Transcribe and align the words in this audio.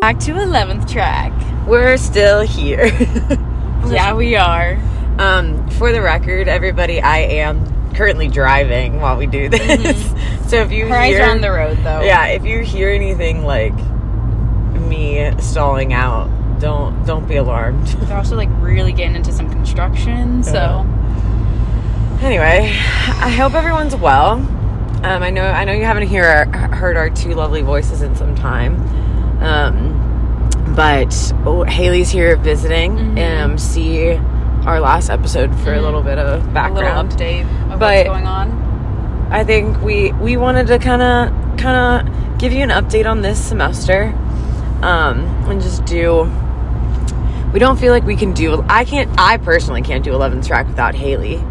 Back 0.00 0.18
to 0.20 0.32
11th 0.32 0.88
track. 0.90 1.32
We're 1.66 1.96
still 1.96 2.40
here. 2.42 2.90
Yeah, 3.86 4.14
we 4.14 4.34
are. 4.34 4.76
um, 5.20 5.68
for 5.70 5.92
the 5.92 6.02
record, 6.02 6.48
everybody, 6.48 7.00
I 7.00 7.18
am 7.18 7.94
currently 7.94 8.26
driving 8.26 9.00
while 9.00 9.16
we 9.16 9.26
do 9.26 9.48
this. 9.48 10.06
So 10.50 10.56
if 10.62 10.72
you 10.72 10.88
Her 10.88 11.02
hear, 11.02 11.22
on 11.30 11.40
the 11.40 11.52
road, 11.52 11.78
though. 11.84 12.00
yeah, 12.00 12.26
if 12.26 12.44
you 12.44 12.62
hear 12.62 12.90
anything 12.90 13.44
like 13.44 13.74
me 14.88 15.30
stalling 15.40 15.92
out, 15.92 16.28
don't 16.58 17.04
don't 17.06 17.28
be 17.28 17.36
alarmed. 17.36 17.86
They're 17.86 18.16
also 18.16 18.34
like 18.34 18.48
really 18.58 18.92
getting 18.92 19.14
into 19.14 19.30
some 19.32 19.48
construction, 19.50 20.42
so 20.42 20.84
Anyway, 22.22 22.72
I 23.20 23.28
hope 23.28 23.54
everyone's 23.54 23.94
well. 23.94 24.32
Um, 24.32 25.22
I 25.22 25.30
know 25.30 25.44
I 25.44 25.64
know 25.64 25.72
you 25.72 25.84
haven't 25.84 26.08
hear 26.08 26.46
heard 26.46 26.96
our 26.96 27.10
two 27.10 27.34
lovely 27.34 27.62
voices 27.62 28.02
in 28.02 28.16
some 28.16 28.34
time, 28.34 28.74
um, 29.42 30.74
but 30.74 31.14
oh, 31.44 31.62
Haleigh's 31.64 32.10
here 32.10 32.36
visiting. 32.36 32.96
Mhm. 33.16 33.44
Um, 33.44 33.58
see 33.58 34.14
our 34.66 34.80
last 34.80 35.10
episode 35.10 35.54
for 35.60 35.72
a 35.74 35.78
Mhm. 35.78 35.82
little 35.82 36.02
bit 36.02 36.18
of 36.18 36.26
a 36.26 36.36
little 36.38 36.50
background. 36.52 37.10
update 37.12 37.42
of 37.72 37.78
But- 37.78 37.96
what's 37.96 38.08
going 38.08 38.26
on. 38.26 39.28
I 39.30 39.44
think 39.44 39.80
we 39.82 40.12
we 40.20 40.36
wanted 40.36 40.66
to 40.68 40.78
kind 40.78 41.02
of 41.02 41.56
kind 41.58 41.76
of 42.08 42.38
give 42.38 42.52
you 42.52 42.62
an 42.62 42.70
update 42.70 43.06
on 43.08 43.20
this 43.22 43.38
semester, 43.38 44.12
um, 44.82 45.26
and 45.48 45.60
just 45.60 45.84
do. 45.84 46.28
We 47.52 47.60
don't 47.60 47.78
feel 47.78 47.92
like 47.92 48.04
we 48.04 48.16
can 48.16 48.32
do. 48.32 48.64
I 48.68 48.84
can't. 48.84 49.08
I 49.18 49.36
personally 49.36 49.82
can't 49.82 50.02
do 50.02 50.12
11th 50.12 50.46
track 50.46 50.66
without 50.66 50.94
Haleigh. 50.94 51.42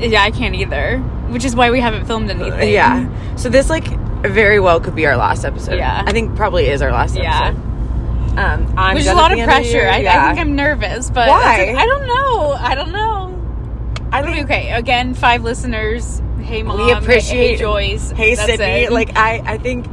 Yeah, 0.00 0.22
I 0.22 0.30
can't 0.30 0.54
either, 0.54 0.98
which 1.28 1.44
is 1.44 1.54
why 1.56 1.70
we 1.70 1.80
haven't 1.80 2.06
filmed 2.06 2.30
anything. 2.30 2.72
Yeah. 2.72 3.08
So 3.36 3.48
this 3.48 3.68
like 3.70 3.84
very 4.22 4.60
well 4.60 4.80
could 4.80 4.94
be 4.94 5.06
our 5.06 5.16
last 5.16 5.44
episode. 5.44 5.76
Yeah. 5.76 6.02
I 6.06 6.12
think 6.12 6.36
probably 6.36 6.68
is 6.68 6.82
our 6.82 6.92
last 6.92 7.16
Yeah. 7.16 7.48
episode. 7.48 7.64
Um, 8.38 8.74
I'm 8.76 8.94
Which 8.94 9.04
is 9.04 9.10
a 9.10 9.14
lot 9.14 9.32
of 9.32 9.36
the 9.38 9.42
end 9.42 9.50
the 9.50 9.54
pressure. 9.54 9.70
year. 9.78 9.88
I, 9.88 9.96
I 10.06 10.28
think 10.28 10.38
I'm 10.40 10.54
nervous, 10.54 11.10
but 11.10 11.28
Why? 11.28 11.74
I 11.76 11.86
don't 11.86 12.06
know. 12.06 12.52
I 12.52 12.74
don't 12.76 12.92
know. 12.92 13.34
I 14.12 14.22
think 14.22 14.44
Okay, 14.44 14.70
again, 14.72 15.14
five 15.14 15.42
listeners. 15.42 16.22
Hey, 16.40 16.62
mom. 16.62 16.78
we 16.78 16.92
appreciate. 16.92 17.50
Hey, 17.52 17.56
Joyce. 17.56 18.10
Hey, 18.12 18.34
That's 18.36 18.48
Sydney. 18.48 18.84
it. 18.84 18.92
Like 18.92 19.16
I, 19.16 19.42
I 19.44 19.58
think 19.58 19.86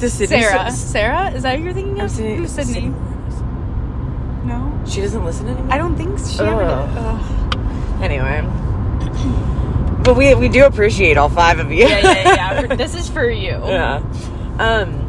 to 0.00 0.10
Sydney. 0.10 0.42
Sarah. 0.42 0.70
Sarah, 0.72 1.30
is 1.30 1.44
that 1.44 1.56
who 1.58 1.64
you're 1.64 1.72
thinking 1.72 2.00
of? 2.00 2.10
Sydney. 2.10 2.36
Who's 2.36 2.50
Sydney? 2.50 2.92
No, 4.44 4.82
She 4.86 5.00
doesn't 5.00 5.24
listen 5.24 5.46
anymore. 5.48 5.72
I 5.72 5.78
don't 5.78 5.96
think 5.96 6.18
she 6.18 6.38
ever 6.40 6.62
did. 6.64 6.98
Ugh. 6.98 8.02
Anyway. 8.02 8.42
But 10.04 10.16
we 10.16 10.34
we 10.34 10.48
do 10.48 10.64
appreciate 10.66 11.16
all 11.16 11.30
five 11.30 11.58
of 11.58 11.72
you. 11.72 11.86
Yeah, 11.86 11.98
yeah, 12.00 12.60
yeah. 12.62 12.74
This 12.82 12.94
is 12.94 13.08
for 13.08 13.28
you. 13.30 13.58
yeah. 13.64 14.02
Um. 14.58 15.00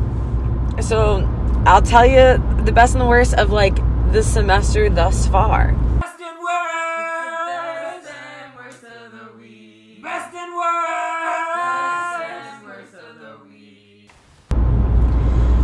So 0.81 1.27
I'll 1.65 1.81
tell 1.81 2.05
you 2.05 2.37
the 2.63 2.71
best 2.71 2.93
and 2.93 3.01
the 3.01 3.05
worst 3.05 3.33
of 3.33 3.49
like 3.51 3.75
the 4.13 4.23
semester 4.23 4.89
thus 4.89 5.27
far. 5.27 5.73
Best 5.99 6.19
and 6.21 6.37
worst. 6.39 8.05
Best 8.05 8.13
and 8.13 8.55
worst 8.55 8.83
of 8.83 9.11
the 9.11 9.27
week. 9.37 10.01
Best 10.01 10.33
and 10.33 10.55
worst. 10.55 12.63
Best 12.65 12.93
of 12.95 13.19
the 13.19 13.37
week. 13.49 14.09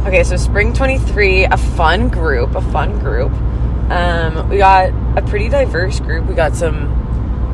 Okay, 0.07 0.23
so 0.23 0.35
spring 0.35 0.73
23, 0.73 1.45
a 1.45 1.57
fun 1.57 2.09
group, 2.09 2.55
a 2.55 2.61
fun 2.61 2.99
group. 2.99 3.31
Um, 3.91 4.49
we 4.49 4.57
got 4.57 4.89
a 5.17 5.21
pretty 5.21 5.49
diverse 5.49 5.99
group. 5.99 6.25
We 6.27 6.33
got 6.35 6.55
some 6.55 7.00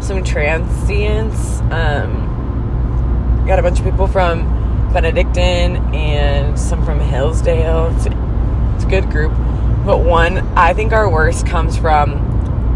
some 0.01 0.23
transients. 0.23 1.59
Um, 1.71 3.43
got 3.47 3.59
a 3.59 3.61
bunch 3.61 3.79
of 3.79 3.85
people 3.85 4.07
from 4.07 4.91
Benedictine 4.93 5.77
and 5.93 6.59
some 6.59 6.83
from 6.85 6.99
Hillsdale. 6.99 7.93
It's, 7.95 8.05
it's 8.05 8.85
a 8.85 8.87
good 8.89 9.09
group. 9.09 9.31
But 9.85 9.99
one, 9.99 10.39
I 10.57 10.73
think 10.73 10.91
our 10.91 11.09
worst 11.09 11.47
comes 11.47 11.77
from 11.77 12.11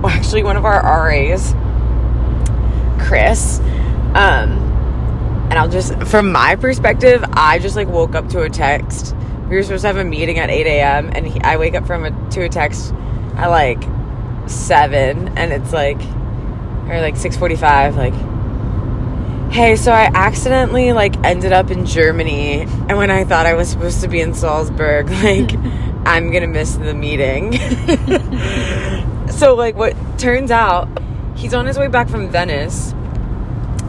actually 0.06 0.44
one 0.44 0.58
of 0.58 0.66
our 0.66 0.82
RAs, 0.82 1.54
Chris. 3.06 3.60
Um, 4.14 4.60
and 5.50 5.60
I'll 5.60 5.70
just, 5.70 6.02
from 6.04 6.32
my 6.32 6.56
perspective, 6.56 7.24
I 7.34 7.60
just 7.60 7.76
like 7.76 7.88
woke 7.88 8.16
up 8.16 8.30
to 8.30 8.42
a 8.42 8.50
text. 8.50 9.16
We 9.50 9.58
were 9.58 9.64
supposed 9.64 9.82
to 9.82 9.88
have 9.88 9.98
a 9.98 10.06
meeting 10.06 10.40
at 10.40 10.50
8 10.50 10.66
a.m. 10.66 11.12
and 11.14 11.28
he, 11.28 11.42
I 11.42 11.58
wake 11.58 11.76
up 11.76 11.86
from 11.86 12.06
a, 12.06 12.30
to 12.32 12.44
a 12.44 12.50
text 12.50 12.94
at 13.36 13.48
like 13.48 13.84
7 14.48 15.38
and 15.38 15.52
it's 15.52 15.74
like, 15.74 16.00
or 16.92 17.00
like 17.00 17.16
6.45, 17.16 17.96
like, 17.96 18.14
hey, 19.54 19.76
so 19.78 19.92
I 19.92 20.12
accidentally 20.14 20.92
like 20.92 21.16
ended 21.24 21.54
up 21.54 21.72
in 21.72 21.86
Germany 21.86 22.62
and 22.62 22.98
when 22.98 23.10
I 23.10 23.24
thought 23.24 23.46
I 23.46 23.54
was 23.54 23.70
supposed 23.70 24.02
to 24.02 24.10
be 24.10 24.20
in 24.20 24.34
Salzburg, 24.34 25.10
like, 25.24 25.54
I'm 26.06 26.32
gonna 26.32 26.48
miss 26.48 26.76
the 26.76 26.94
meeting. 26.94 27.54
so 29.32 29.56
like 29.56 29.76
what 29.76 29.96
turns 30.20 30.52
out, 30.52 30.90
he's 31.36 31.54
on 31.54 31.66
his 31.66 31.80
way 31.80 31.88
back 31.88 32.10
from 32.10 32.30
Venice 32.30 32.94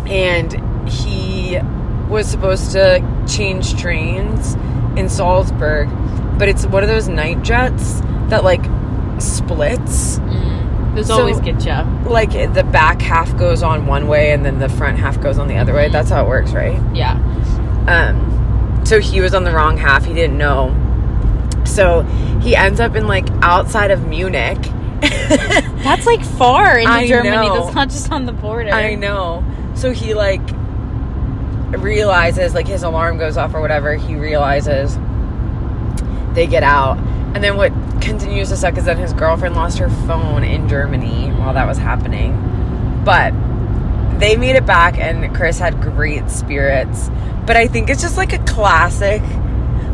and 0.07 0.53
he 0.89 1.59
was 2.09 2.29
supposed 2.29 2.73
to 2.73 3.25
change 3.29 3.81
trains 3.81 4.55
in 4.97 5.09
Salzburg, 5.09 5.89
but 6.39 6.49
it's 6.49 6.67
one 6.67 6.83
of 6.83 6.89
those 6.89 7.09
night 7.09 7.43
jets 7.43 8.01
that 8.29 8.45
like 8.45 8.65
splits. 9.21 10.19
Those 10.95 11.07
So- 11.07 11.19
always 11.21 11.41
get 11.41 11.65
you. 11.65 11.73
Like 12.09 12.33
the 12.53 12.65
back 12.65 13.01
half 13.01 13.37
goes 13.39 13.63
on 13.63 13.87
one 13.87 14.09
way 14.09 14.33
and 14.33 14.45
then 14.45 14.59
the 14.59 14.69
front 14.69 14.99
half 14.99 15.21
goes 15.21 15.39
on 15.39 15.49
the 15.49 15.57
other 15.57 15.73
way. 15.75 15.89
That's 15.89 16.11
how 16.11 16.25
it 16.25 16.29
works, 16.29 16.53
right? 16.53 16.79
Yeah. 16.95 17.13
Um, 17.89 18.81
so 18.85 19.01
he 19.01 19.21
was 19.21 19.35
on 19.35 19.45
the 19.45 19.53
wrong 19.53 19.77
half. 19.79 20.05
He 20.05 20.13
didn't 20.13 20.37
know. 20.39 20.75
So 21.65 22.03
he 22.43 22.55
ends 22.57 22.81
up 22.81 22.95
in 22.97 23.07
like 23.07 23.27
outside 23.43 23.91
of 23.91 24.07
Munich. 24.07 24.59
That's 25.83 26.07
like 26.07 26.23
far 26.25 26.79
into 26.79 26.91
I 26.93 27.07
Germany. 27.09 27.31
know. 27.49 27.63
That's 27.65 27.75
not 27.75 27.89
just 27.89 28.13
on 28.13 28.27
the 28.27 28.33
border. 28.33 28.71
I 28.71 28.95
know. 28.95 29.43
So 29.75 29.93
he 29.93 30.13
like 30.15 30.41
realizes 31.71 32.55
like 32.55 32.67
his 32.69 32.83
alarm 32.83 33.19
goes 33.19 33.37
off 33.37 33.55
or 33.55 33.61
whatever. 33.61 33.95
He 33.95 34.15
realizes 34.15 34.99
they 36.35 36.47
get 36.47 36.63
out, 36.63 36.99
and 37.35 37.43
then 37.43 37.57
what 37.57 37.73
continues 38.01 38.49
to 38.51 38.57
suck 38.57 38.77
is 38.77 38.85
that 38.85 38.99
his 38.99 39.13
girlfriend 39.13 39.55
lost 39.55 39.79
her 39.79 39.89
phone 40.07 40.45
in 40.45 40.69
Germany 40.69 41.31
while 41.33 41.55
that 41.55 41.67
was 41.67 41.79
happening. 41.79 42.33
But 43.05 43.33
they 44.19 44.37
made 44.37 44.57
it 44.57 44.67
back, 44.67 44.99
and 44.99 45.35
Chris 45.35 45.59
had 45.59 45.81
great 45.81 46.31
spirits. 46.31 47.11
But 47.47 47.57
I 47.57 47.67
think 47.67 47.91
it's 47.91 48.03
just 48.03 48.17
like 48.17 48.33
a 48.33 48.39
classic, 48.45 49.23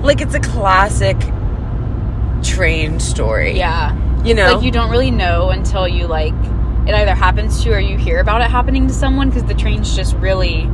like 0.02 0.20
it's 0.20 0.34
a 0.34 0.40
classic 0.40 1.16
train 2.42 3.00
story. 3.00 3.56
Yeah. 3.56 3.94
you 4.22 4.34
know, 4.34 4.54
Like 4.54 4.64
you 4.64 4.70
don't 4.70 4.90
really 4.90 5.10
know 5.10 5.50
until 5.50 5.88
you 5.88 6.06
like 6.06 6.34
it 6.88 6.94
either 6.94 7.14
happens 7.14 7.62
to 7.62 7.68
you 7.68 7.74
or 7.74 7.80
you 7.80 7.98
hear 7.98 8.18
about 8.18 8.40
it 8.40 8.50
happening 8.50 8.86
to 8.86 8.94
someone 8.94 9.28
because 9.28 9.44
the 9.44 9.54
train's 9.54 9.94
just 9.94 10.14
really 10.16 10.68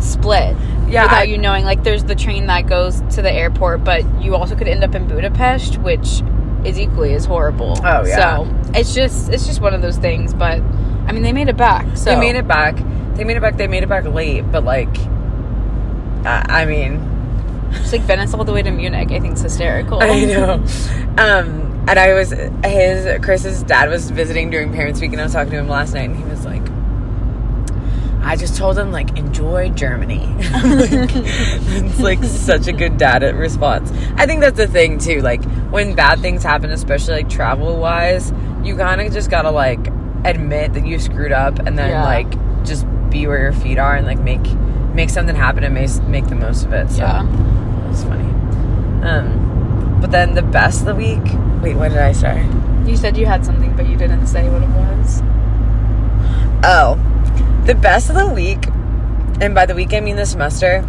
split. 0.00 0.56
Yeah, 0.88 1.04
Without 1.04 1.18
I- 1.20 1.22
you 1.24 1.38
knowing, 1.38 1.64
like 1.64 1.84
there's 1.84 2.04
the 2.04 2.14
train 2.14 2.46
that 2.46 2.66
goes 2.66 3.00
to 3.14 3.22
the 3.22 3.30
airport, 3.32 3.84
but 3.84 4.04
you 4.22 4.34
also 4.34 4.54
could 4.56 4.68
end 4.68 4.82
up 4.84 4.94
in 4.94 5.06
Budapest, 5.06 5.78
which 5.78 6.22
is 6.64 6.78
equally 6.78 7.14
as 7.14 7.24
horrible. 7.24 7.78
Oh, 7.84 8.04
yeah. 8.06 8.38
So 8.38 8.70
it's 8.74 8.94
just 8.94 9.28
it's 9.30 9.46
just 9.46 9.60
one 9.60 9.74
of 9.74 9.82
those 9.82 9.98
things. 9.98 10.34
But 10.34 10.60
I 11.06 11.12
mean, 11.12 11.22
they 11.22 11.32
made 11.32 11.48
it 11.48 11.56
back. 11.56 11.96
So 11.96 12.06
They 12.06 12.16
made 12.16 12.36
it 12.36 12.48
back. 12.48 12.76
They 13.14 13.24
made 13.24 13.36
it 13.36 13.40
back. 13.40 13.56
They 13.56 13.66
made 13.66 13.82
it 13.82 13.88
back 13.88 14.04
late, 14.04 14.42
but 14.50 14.64
like, 14.64 14.96
I, 16.24 16.62
I 16.62 16.64
mean, 16.64 17.00
It's 17.72 17.92
like 17.92 18.02
Venice 18.02 18.34
all 18.34 18.44
the 18.44 18.52
way 18.52 18.62
to 18.62 18.70
Munich. 18.70 19.10
I 19.10 19.20
think 19.20 19.32
it's 19.32 19.42
hysterical. 19.42 19.98
I 20.02 20.24
know. 20.24 20.64
Um, 21.18 21.84
and 21.88 21.98
I 21.98 22.12
was 22.14 22.30
his 22.64 23.20
Chris's 23.24 23.62
dad 23.62 23.88
was 23.88 24.10
visiting 24.10 24.50
during 24.50 24.72
Parents 24.72 25.00
Week, 25.00 25.12
and 25.12 25.20
I 25.20 25.24
was 25.24 25.32
talking 25.32 25.52
to 25.52 25.58
him 25.58 25.68
last 25.68 25.94
night, 25.94 26.10
and 26.10 26.16
he 26.16 26.24
was 26.24 26.44
like, 26.44 26.57
"I 28.28 28.36
just 28.36 28.56
told 28.56 28.78
him 28.78 28.92
like 28.92 29.16
enjoy 29.18 29.70
Germany." 29.70 30.26
like, 30.38 31.10
it's 31.14 32.00
like 32.00 32.22
such 32.24 32.66
a 32.68 32.72
good 32.72 32.96
dad 32.98 33.22
response. 33.36 33.90
I 34.16 34.26
think 34.26 34.40
that's 34.40 34.56
the 34.56 34.66
thing 34.68 34.98
too. 34.98 35.20
Like 35.20 35.42
when 35.70 35.94
bad 35.94 36.20
things 36.20 36.42
happen, 36.42 36.70
especially 36.70 37.14
like 37.14 37.28
travel 37.28 37.76
wise, 37.78 38.32
you 38.62 38.76
kind 38.76 39.00
of 39.00 39.12
just 39.12 39.30
gotta 39.30 39.50
like 39.50 39.86
admit 40.24 40.74
that 40.74 40.86
you 40.86 40.98
screwed 40.98 41.32
up, 41.32 41.58
and 41.60 41.78
then 41.78 41.90
Yeah. 41.90 42.04
like 42.04 42.64
just 42.64 42.86
be 43.10 43.26
where 43.26 43.40
your 43.40 43.52
feet 43.52 43.78
are, 43.78 43.96
and 43.96 44.06
like 44.06 44.18
make 44.20 44.46
make 44.94 45.10
something 45.10 45.34
happen 45.36 45.64
and 45.64 45.74
make 45.74 45.90
make 46.08 46.26
the 46.28 46.34
most 46.34 46.64
of 46.64 46.72
it. 46.72 46.90
So. 46.90 46.98
Yeah. 47.02 47.24
It 47.24 47.88
was 47.90 48.04
funny. 48.04 48.28
Um, 49.08 49.98
but 50.00 50.10
then 50.10 50.34
the 50.34 50.42
best 50.42 50.80
of 50.80 50.86
the 50.86 50.94
week. 50.94 51.22
Wait, 51.62 51.74
what 51.76 51.88
did 51.88 51.98
I 51.98 52.12
say? 52.12 52.46
You 52.86 52.96
said 52.96 53.16
you 53.16 53.26
had 53.26 53.44
something, 53.44 53.74
but 53.76 53.88
you 53.88 53.96
didn't 53.96 54.26
say 54.26 54.48
what 54.48 54.62
it 54.62 54.68
was. 54.68 55.22
Oh, 56.64 56.98
the 57.68 57.74
best 57.74 58.08
of 58.08 58.16
the 58.16 58.26
week, 58.26 58.66
and 59.42 59.54
by 59.54 59.66
the 59.66 59.74
week 59.74 59.92
I 59.92 60.00
mean 60.00 60.16
the 60.16 60.24
semester, 60.24 60.82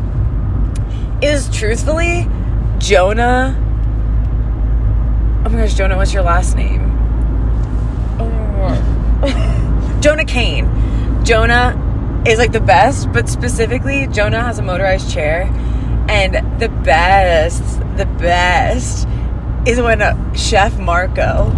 is 1.22 1.50
truthfully 1.50 2.26
Jonah. 2.78 3.54
Oh 5.46 5.50
my 5.50 5.60
gosh, 5.60 5.74
Jonah, 5.74 5.98
what's 5.98 6.14
your 6.14 6.24
last 6.24 6.56
name? 6.56 6.90
Oh. 8.18 10.00
Jonah 10.02 10.24
Kane. 10.24 10.70
Jonah 11.26 12.24
is 12.26 12.40
like 12.40 12.54
the 12.54 12.62
best, 12.62 13.12
but 13.12 13.28
specifically 13.28 14.08
Jonah 14.08 14.42
has 14.42 14.58
a 14.58 14.62
motorized 14.62 15.12
chair, 15.12 15.50
and 16.08 16.62
the 16.62 16.70
best, 16.70 17.62
the 17.98 18.06
best 18.06 19.06
is 19.68 19.82
when 19.82 20.02
uh, 20.02 20.34
Chef 20.34 20.80
Marco 20.80 21.52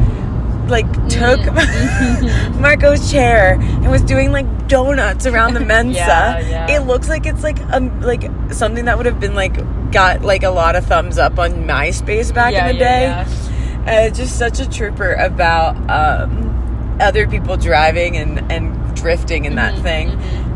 like 0.71 0.91
took 1.09 1.39
Marco's 2.59 3.12
chair 3.12 3.53
and 3.59 3.91
was 3.91 4.01
doing 4.01 4.31
like 4.31 4.68
donuts 4.68 5.25
around 5.25 5.53
the 5.53 5.59
Mensa. 5.73 6.00
Yeah, 6.00 6.39
yeah. 6.39 6.71
It 6.77 6.88
looks 6.88 7.09
like 7.09 7.25
it's 7.25 7.44
like 7.44 7.59
um 7.71 8.01
like 8.01 8.23
something 8.51 8.85
that 8.85 8.97
would 8.97 9.06
have 9.06 9.19
been 9.19 9.35
like 9.35 9.56
got 9.91 10.21
like 10.21 10.44
a 10.44 10.50
lot 10.50 10.75
of 10.75 10.85
thumbs 10.85 11.18
up 11.18 11.38
on 11.38 11.51
MySpace 11.65 12.33
back 12.33 12.53
Yeah, 12.53 12.68
in 12.69 12.75
the 12.77 12.81
yeah, 12.83 13.23
day. 13.25 14.07
Uh, 14.07 14.09
just 14.09 14.38
such 14.38 14.59
a 14.59 14.69
trooper 14.69 15.13
about 15.13 15.75
um, 15.89 16.97
other 17.01 17.27
people 17.27 17.57
driving 17.57 18.15
and, 18.15 18.51
and 18.51 18.95
drifting 18.95 19.45
in 19.45 19.53
Mm-hmm, 19.56 19.75
that 19.75 19.83
thing. 19.83 20.09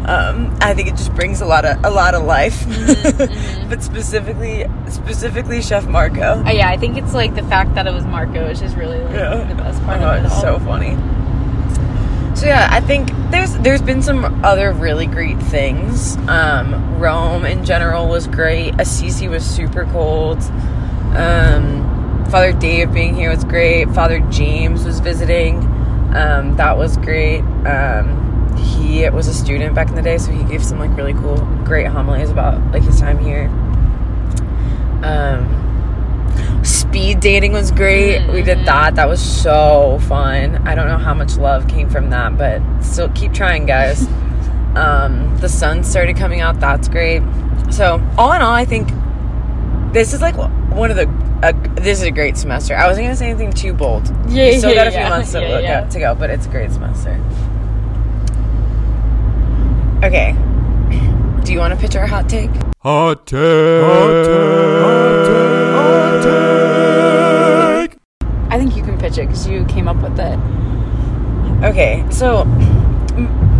Um, 0.07 0.55
I 0.61 0.73
think 0.75 0.87
it 0.87 0.95
just 0.95 1.13
brings 1.15 1.41
a 1.41 1.45
lot 1.45 1.65
of 1.65 1.83
a 1.83 1.89
lot 1.89 2.13
of 2.13 2.23
life, 2.23 2.59
Mm-hmm, 2.65 3.69
but 3.69 3.81
specifically 3.81 4.65
specifically 4.89 5.61
Chef 5.61 5.85
Marco. 5.87 6.43
Uh, 6.45 6.51
yeah, 6.51 6.69
I 6.69 6.77
think 6.77 6.97
it's 6.97 7.13
like 7.13 7.33
the 7.33 7.43
fact 7.43 7.73
that 7.75 7.87
it 7.87 7.93
was 7.93 8.05
Marco 8.05 8.45
is 8.45 8.59
just 8.59 8.75
really 8.77 8.99
like, 8.99 9.47
the 9.49 9.55
best 9.55 9.81
part 9.83 10.01
Oh, 10.01 10.09
of 10.11 10.23
it 10.23 10.25
it's 10.25 10.35
all. 10.35 10.41
so 10.41 10.59
funny. 10.59 10.95
So 12.35 12.45
yeah, 12.47 12.67
I 12.69 12.81
think 12.81 13.09
there's 13.31 13.57
there's 13.59 13.81
been 13.81 14.01
some 14.03 14.25
other 14.43 14.73
really 14.73 15.07
great 15.07 15.39
things. 15.39 16.17
Um, 16.27 16.99
Rome 16.99 17.45
in 17.45 17.63
general 17.65 18.07
was 18.07 18.27
great. 18.27 18.79
Assisi 18.79 19.27
was 19.27 19.43
super 19.45 19.85
cold. 19.85 20.39
Um, 21.15 22.25
Father 22.29 22.51
Dave 22.51 22.93
being 22.93 23.15
here 23.15 23.29
was 23.29 23.43
great. 23.43 23.89
Father 23.89 24.19
James 24.29 24.83
was 24.83 24.99
visiting. 24.99 25.57
Um, 26.15 26.55
that 26.57 26.77
was 26.77 26.97
great. 26.97 27.39
Um, 27.65 28.24
he 28.57 29.09
was 29.09 29.27
a 29.27 29.33
student 29.33 29.75
back 29.75 29.89
in 29.89 29.95
the 29.95 30.01
day, 30.01 30.17
so 30.17 30.31
he 30.31 30.43
gave 30.43 30.63
some 30.63 30.79
like 30.79 30.95
really 30.97 31.13
cool, 31.13 31.37
great 31.63 31.87
homilies 31.87 32.29
about 32.29 32.59
like 32.71 32.83
his 32.83 32.99
time 32.99 33.19
here. 33.19 33.47
Um, 35.03 36.61
speed 36.63 37.19
dating 37.19 37.53
was 37.53 37.71
great. 37.71 38.27
We 38.31 38.41
did 38.41 38.65
that. 38.65 38.95
That 38.95 39.07
was 39.07 39.21
so 39.21 39.99
fun. 40.07 40.67
I 40.67 40.75
don't 40.75 40.87
know 40.87 40.97
how 40.97 41.13
much 41.13 41.37
love 41.37 41.67
came 41.67 41.89
from 41.89 42.09
that, 42.09 42.37
but 42.37 42.61
still 42.81 43.09
keep 43.09 43.33
trying, 43.33 43.65
guys. 43.65 44.07
Um, 44.75 45.37
the 45.37 45.47
sun 45.47 45.85
started 45.85 46.17
coming 46.17 46.41
out. 46.41 46.59
That's 46.59 46.89
great. 46.89 47.21
So 47.71 48.05
all 48.17 48.33
in 48.33 48.41
all, 48.41 48.51
I 48.51 48.65
think 48.65 48.89
this 49.93 50.13
is 50.13 50.21
like 50.21 50.35
one 50.35 50.91
of 50.91 50.97
the. 50.97 51.09
A, 51.43 51.53
this 51.81 51.99
is 51.99 52.03
a 52.03 52.11
great 52.11 52.35
semester. 52.35 52.75
I 52.75 52.85
wasn't 52.85 53.05
gonna 53.05 53.15
say 53.15 53.29
anything 53.29 53.53
too 53.53 53.73
bold. 53.73 54.05
Yeah, 54.27 54.47
we 54.47 54.57
still 54.57 54.71
yeah, 54.71 54.75
got 54.75 54.87
a 54.87 54.91
few 54.91 54.99
yeah. 54.99 55.09
months 55.09 55.31
to, 55.31 55.39
Yeah, 55.47 55.59
yeah. 55.59 55.85
To 55.85 55.99
go, 55.99 56.13
but 56.13 56.29
it's 56.29 56.45
a 56.45 56.49
great 56.49 56.71
semester. 56.71 57.17
Okay. 60.05 60.33
Do 61.43 61.51
you 61.51 61.57
want 61.57 61.73
to 61.73 61.79
pitch 61.79 61.95
our 61.95 62.05
hot 62.05 62.29
take? 62.29 62.51
Hot 62.83 63.25
take. 63.25 63.83
Hot 63.83 64.23
take. 65.25 65.73
Hot 65.73 66.21
take. 67.89 67.97
I 68.51 68.59
think 68.59 68.75
you 68.77 68.83
can 68.83 68.99
pitch 68.99 69.17
it 69.17 69.25
because 69.25 69.47
you 69.47 69.65
came 69.65 69.87
up 69.87 69.97
with 70.03 70.19
it. 70.19 70.37
Okay, 71.63 72.05
so 72.11 72.43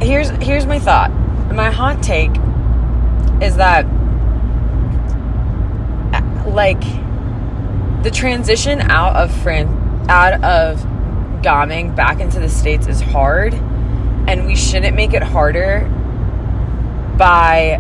here's 0.03 0.30
here's 0.30 0.68
my 0.68 0.77
thought. 0.77 1.09
My 1.51 1.71
hot 1.71 2.03
take 2.03 2.30
is 3.42 3.56
that 3.56 3.86
uh, 6.13 6.50
like 6.51 6.83
the 8.03 8.12
transition 8.12 8.81
out 8.81 9.15
of 9.15 9.36
Fran 9.42 9.68
out 10.09 10.44
of 10.44 10.86
Gaming 11.42 11.95
back 11.95 12.19
into 12.19 12.39
the 12.39 12.50
states 12.50 12.86
is 12.86 13.01
hard, 13.01 13.56
and 13.56 14.45
we 14.45 14.56
shouldn't 14.56 14.95
make 14.95 15.15
it 15.15 15.24
harder 15.24 15.92
by 17.18 17.80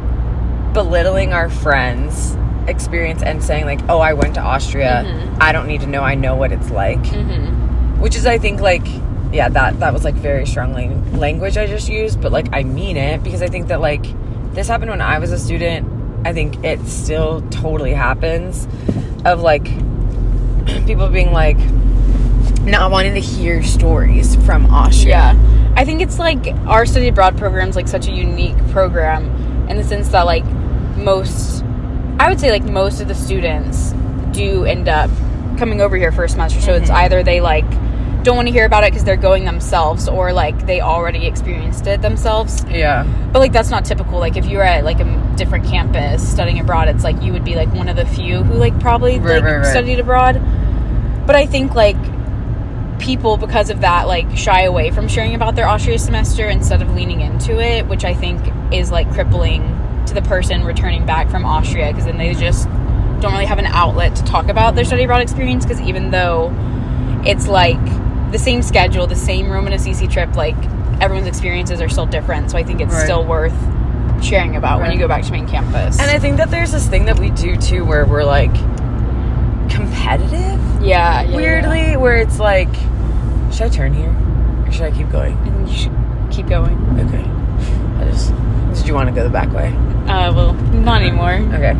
belittling 0.73 1.33
our 1.33 1.49
friends 1.49 2.35
experience 2.67 3.21
and 3.21 3.43
saying 3.43 3.65
like 3.65 3.79
oh 3.89 3.99
i 3.99 4.13
went 4.13 4.33
to 4.35 4.41
austria. 4.41 5.03
I 5.39 5.51
don't 5.51 5.67
need 5.67 5.81
to 5.81 5.87
know. 5.87 6.01
I 6.01 6.15
know 6.15 6.35
what 6.35 6.51
it's 6.51 6.71
like. 6.71 6.99
Mm-hmm. 7.03 8.01
which 8.01 8.15
is 8.15 8.25
i 8.25 8.37
think 8.37 8.59
like 8.61 8.85
yeah 9.31 9.49
that 9.49 9.79
that 9.79 9.93
was 9.93 10.03
like 10.03 10.15
very 10.15 10.45
strong 10.45 10.73
lang- 10.73 11.17
language 11.19 11.57
i 11.57 11.65
just 11.65 11.89
used 11.89 12.21
but 12.21 12.31
like 12.31 12.47
i 12.53 12.63
mean 12.63 12.95
it 12.97 13.23
because 13.23 13.41
i 13.41 13.47
think 13.47 13.67
that 13.67 13.81
like 13.81 14.05
this 14.53 14.67
happened 14.67 14.91
when 14.91 15.01
i 15.01 15.19
was 15.19 15.31
a 15.31 15.37
student. 15.39 15.87
I 16.25 16.33
think 16.33 16.63
it 16.63 16.79
still 16.87 17.41
totally 17.51 17.93
happens 17.93 18.67
of 19.25 19.41
like 19.41 19.65
people 20.87 21.07
being 21.09 21.31
like 21.31 21.57
not 22.63 22.89
wanting 22.89 23.13
to 23.13 23.19
hear 23.19 23.61
stories 23.61 24.35
from 24.45 24.65
austria. 24.73 25.35
Yeah. 25.35 25.64
I 25.75 25.83
think 25.83 26.01
it's 26.01 26.19
like 26.19 26.47
our 26.67 26.85
study 26.85 27.09
abroad 27.09 27.37
program 27.37 27.69
is 27.69 27.75
like 27.75 27.87
such 27.87 28.07
a 28.07 28.11
unique 28.11 28.57
program 28.69 29.67
in 29.69 29.77
the 29.77 29.83
sense 29.83 30.09
that 30.09 30.25
like 30.25 30.45
most, 30.95 31.63
I 32.19 32.29
would 32.29 32.39
say 32.39 32.49
like 32.49 32.63
most 32.63 33.01
of 33.01 33.07
the 33.07 33.15
students 33.15 33.91
do 34.31 34.65
end 34.65 34.87
up 34.87 35.09
coming 35.57 35.81
over 35.81 35.97
here 35.97 36.11
for 36.11 36.23
a 36.23 36.29
semester. 36.29 36.61
So 36.61 36.73
it's 36.73 36.87
mm-hmm. 36.87 36.97
either 36.97 37.23
they 37.23 37.41
like 37.41 37.69
don't 38.23 38.35
want 38.35 38.47
to 38.47 38.51
hear 38.51 38.65
about 38.65 38.83
it 38.83 38.91
because 38.91 39.03
they're 39.03 39.15
going 39.15 39.45
themselves 39.45 40.07
or 40.07 40.33
like 40.33 40.65
they 40.65 40.81
already 40.81 41.27
experienced 41.27 41.85
it 41.87 42.01
themselves. 42.01 42.65
yeah 42.69 43.03
But 43.31 43.39
like 43.39 43.51
that's 43.51 43.69
not 43.69 43.85
typical. 43.85 44.19
Like 44.19 44.37
if 44.37 44.45
you 44.47 44.57
were 44.57 44.63
at 44.63 44.83
like 44.83 44.99
a 44.99 45.33
different 45.35 45.65
campus 45.65 46.27
studying 46.27 46.59
abroad, 46.59 46.87
it's 46.87 47.03
like 47.03 47.21
you 47.21 47.33
would 47.33 47.45
be 47.45 47.55
like 47.55 47.71
one 47.73 47.89
of 47.89 47.97
the 47.97 48.05
few 48.05 48.43
who 48.43 48.55
like 48.55 48.79
probably 48.79 49.19
Right, 49.19 49.35
like 49.35 49.43
right, 49.43 49.57
right. 49.57 49.65
studied 49.65 49.99
abroad. 49.99 50.41
But 51.27 51.35
I 51.35 51.45
think 51.45 51.75
like 51.75 51.97
people 52.99 53.37
because 53.37 53.69
of 53.69 53.81
that 53.81 54.07
like 54.07 54.37
shy 54.37 54.61
away 54.63 54.91
from 54.91 55.07
sharing 55.07 55.35
about 55.35 55.55
their 55.55 55.67
Austria 55.67 55.99
semester 55.99 56.47
instead 56.47 56.81
of 56.81 56.93
leaning 56.95 57.21
into 57.21 57.59
it, 57.59 57.87
which 57.87 58.05
I 58.05 58.13
think 58.13 58.41
is 58.73 58.91
like 58.91 59.11
crippling 59.13 59.61
to 60.07 60.13
the 60.13 60.21
person 60.21 60.63
returning 60.63 61.05
back 61.05 61.29
from 61.29 61.45
Austria 61.45 61.87
because 61.87 62.05
then 62.05 62.17
they 62.17 62.33
just 62.33 62.67
don't 63.21 63.31
really 63.31 63.45
have 63.45 63.59
an 63.59 63.65
outlet 63.67 64.15
to 64.15 64.23
talk 64.23 64.47
about 64.49 64.75
their 64.75 64.85
study 64.85 65.03
abroad 65.03 65.21
experience 65.21 65.65
because 65.65 65.81
even 65.81 66.11
though 66.11 66.53
it's 67.25 67.47
like 67.47 67.83
the 68.31 68.39
same 68.39 68.61
schedule, 68.61 69.07
the 69.07 69.15
same 69.15 69.49
Roman 69.49 69.73
Assisi 69.73 70.07
trip, 70.07 70.35
like 70.35 70.55
everyone's 71.01 71.27
experiences 71.27 71.81
are 71.81 71.89
still 71.89 72.05
different. 72.05 72.51
So 72.51 72.57
I 72.57 72.63
think 72.63 72.81
it's 72.81 72.93
Right. 72.93 73.03
still 73.03 73.25
worth 73.25 73.53
sharing 74.23 74.55
about 74.55 74.79
when 74.81 74.91
you 74.91 74.97
go 74.97 75.07
back 75.07 75.23
to 75.23 75.31
main 75.31 75.45
campus. 75.45 75.99
and 75.99 76.09
i 76.09 76.17
think 76.17 76.37
that 76.37 76.49
there's 76.49 76.71
this 76.71 76.87
thing 76.87 77.03
that 77.05 77.19
we 77.19 77.29
do 77.31 77.55
too 77.57 77.83
where 77.83 78.05
we're 78.05 78.23
like 78.23 78.53
competitive 79.69 80.54
yeah, 80.85 81.21
yeah, 81.23 81.35
weirdly 81.35 81.97
where 81.97 82.15
it's 82.15 82.39
like 82.39 82.73
should 83.51 83.63
i 83.63 83.69
turn 83.69 83.93
here 83.93 84.13
or 84.65 84.71
should 84.71 84.83
i 84.83 84.91
keep 84.91 85.09
going 85.09 85.33
yeah. 85.33 85.41
I 85.41 85.55
think 85.55 85.69
you 85.69 85.75
should 85.75 86.31
keep 86.31 86.47
going. 86.47 86.75
okay 86.99 87.23
i 88.03 88.09
just 88.09 88.33
did 88.77 88.87
you 88.87 88.93
want 88.93 89.07
to 89.09 89.15
go 89.15 89.23
the 89.23 89.29
back 89.29 89.51
way 89.53 89.69
Uh, 90.07 90.31
well, 90.33 90.53
not 90.53 91.01
anymore. 91.01 91.33
okay 91.55 91.73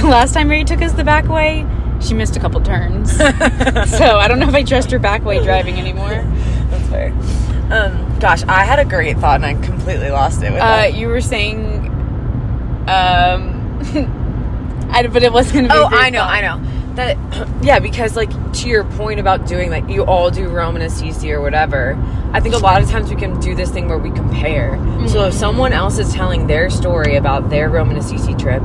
The 0.00 0.08
last 0.08 0.32
time 0.34 0.48
Mary 0.48 0.64
took 0.64 0.80
us 0.82 0.92
the 0.92 1.04
back 1.04 1.28
way, 1.28 1.66
she 2.00 2.14
missed 2.14 2.34
a 2.36 2.40
couple 2.40 2.60
turns. 2.62 3.12
so 3.18 4.16
I 4.18 4.26
don't 4.26 4.38
know 4.40 4.48
if 4.48 4.54
I 4.54 4.62
trust 4.64 4.90
her 4.92 4.98
back 4.98 5.22
way 5.24 5.42
driving 5.44 5.78
anymore. 5.78 6.24
that's 6.70 6.88
fair 6.88 7.12
um 7.72 8.18
gosh 8.20 8.42
i 8.44 8.64
had 8.64 8.78
a 8.78 8.84
great 8.84 9.16
thought 9.18 9.36
and 9.42 9.46
i 9.46 9.54
completely 9.66 10.10
lost 10.10 10.42
it 10.42 10.52
with 10.52 10.60
Uh, 10.62 10.88
you 10.92 11.08
were 11.08 11.20
saying, 11.20 11.86
um, 12.88 13.78
I, 14.92 15.06
but 15.10 15.22
it 15.22 15.32
wasn't. 15.32 15.68
Gonna 15.68 15.74
be 15.74 15.78
a 15.78 15.82
oh 15.82 15.88
i 16.04 16.10
know 16.10 16.18
thought. 16.20 16.30
i 16.30 16.40
know 16.40 16.56
that 16.96 17.16
yeah 17.62 17.78
because 17.78 18.16
like 18.16 18.30
to 18.52 18.68
your 18.68 18.84
point 18.84 19.20
about 19.20 19.46
doing 19.46 19.70
like 19.70 19.88
you 19.88 20.04
all 20.04 20.30
do 20.30 20.48
roman 20.48 20.82
assisi 20.82 21.32
or 21.32 21.40
whatever 21.40 21.96
i 22.32 22.40
think 22.40 22.54
a 22.54 22.58
lot 22.58 22.82
of 22.82 22.90
times 22.90 23.10
we 23.10 23.16
can 23.16 23.38
do 23.40 23.54
this 23.54 23.70
thing 23.70 23.88
where 23.88 23.98
we 23.98 24.10
compare. 24.10 24.76
So 25.08 25.24
if 25.24 25.32
mm-hmm. 25.32 25.38
someone 25.38 25.72
else 25.72 25.98
is 25.98 26.12
telling 26.12 26.46
their 26.46 26.70
story 26.70 27.16
about 27.16 27.50
their 27.50 27.68
roman 27.68 27.96
assisi 27.96 28.34
trip 28.34 28.62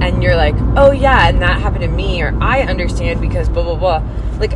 and 0.00 0.22
you're 0.22 0.36
like 0.36 0.54
oh 0.76 0.92
yeah 0.92 1.28
and 1.28 1.42
that 1.42 1.60
happened 1.60 1.82
to 1.82 1.88
me 1.88 2.22
or 2.22 2.36
i 2.40 2.62
understand 2.62 3.20
because 3.20 3.48
blah 3.48 3.62
blah 3.62 3.74
blah 3.74 4.02
like 4.38 4.54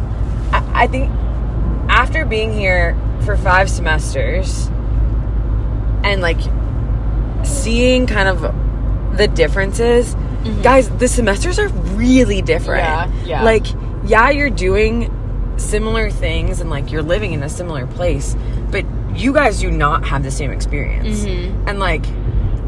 i, 0.53 0.85
I 0.85 0.87
think 0.87 1.11
after 1.89 2.25
being 2.25 2.53
here 2.53 2.97
for 3.25 3.37
five 3.37 3.71
semesters 3.71 4.69
and 6.03 6.21
like 6.21 6.41
seeing 7.45 8.07
kind 8.07 8.29
of 8.29 8.41
the 9.17 9.29
differences 9.29 10.15
guys 10.63 10.89
the 10.99 11.09
semesters 11.09 11.59
are 11.59 11.69
really 11.69 12.43
different 12.43 12.85
Mm-hmm. 12.87 13.27
Yeah, 13.27 13.41
yeah. 13.41 13.43
like 13.45 13.67
yeah 14.07 14.31
you're 14.31 14.51
doing 14.51 15.11
similar 15.57 16.11
things 16.11 16.61
and 16.61 16.69
like 16.71 16.91
you're 16.93 17.03
living 17.03 17.33
in 17.33 17.43
a 17.43 17.49
similar 17.49 17.87
place 17.87 18.37
but 18.71 18.85
you 19.15 19.33
guys 19.33 19.61
do 19.61 19.71
not 19.71 20.05
have 20.07 20.23
the 20.23 20.31
same 20.31 20.51
experience 20.51 21.25
Mm-hmm. 21.25 21.69
and 21.69 21.79
like 21.79 22.05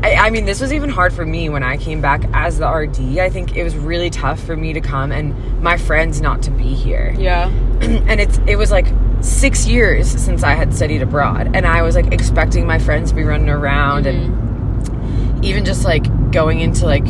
I, 0.05 0.27
I 0.27 0.31
mean 0.31 0.45
this 0.45 0.61
was 0.61 0.73
even 0.73 0.89
hard 0.91 1.13
for 1.13 1.25
me 1.27 1.49
when 1.49 1.63
i 1.63 1.77
came 1.77 2.01
back 2.01 2.23
as 2.33 2.59
the 2.59 2.69
rd 2.69 2.99
i 3.19 3.29
think 3.29 3.57
it 3.57 3.65
was 3.65 3.75
really 3.77 4.11
tough 4.11 4.39
for 4.41 4.57
me 4.57 4.73
to 4.75 4.81
come 4.81 5.11
and 5.11 5.61
my 5.63 5.77
friends 5.77 6.21
not 6.21 6.43
to 6.43 6.51
be 6.51 6.75
here 6.75 7.15
Yeah. 7.19 7.49
and 7.81 8.21
it's 8.21 8.39
it 8.47 8.57
was 8.57 8.71
like 8.71 8.87
six 9.23 9.67
years 9.67 10.07
since 10.09 10.43
I 10.45 10.53
had 10.55 10.73
studied 10.75 11.03
abroad, 11.03 11.51
and 11.57 11.67
I 11.67 11.81
was 11.83 11.95
like 11.97 12.13
expecting 12.13 12.67
my 12.67 12.79
friends 12.79 13.11
to 13.11 13.17
be 13.17 13.25
running 13.25 13.49
around, 13.49 14.07
and 14.07 15.45
even 15.45 15.65
just 15.65 15.85
like 15.85 16.05
going 16.31 16.61
into 16.61 16.85
like 16.87 17.05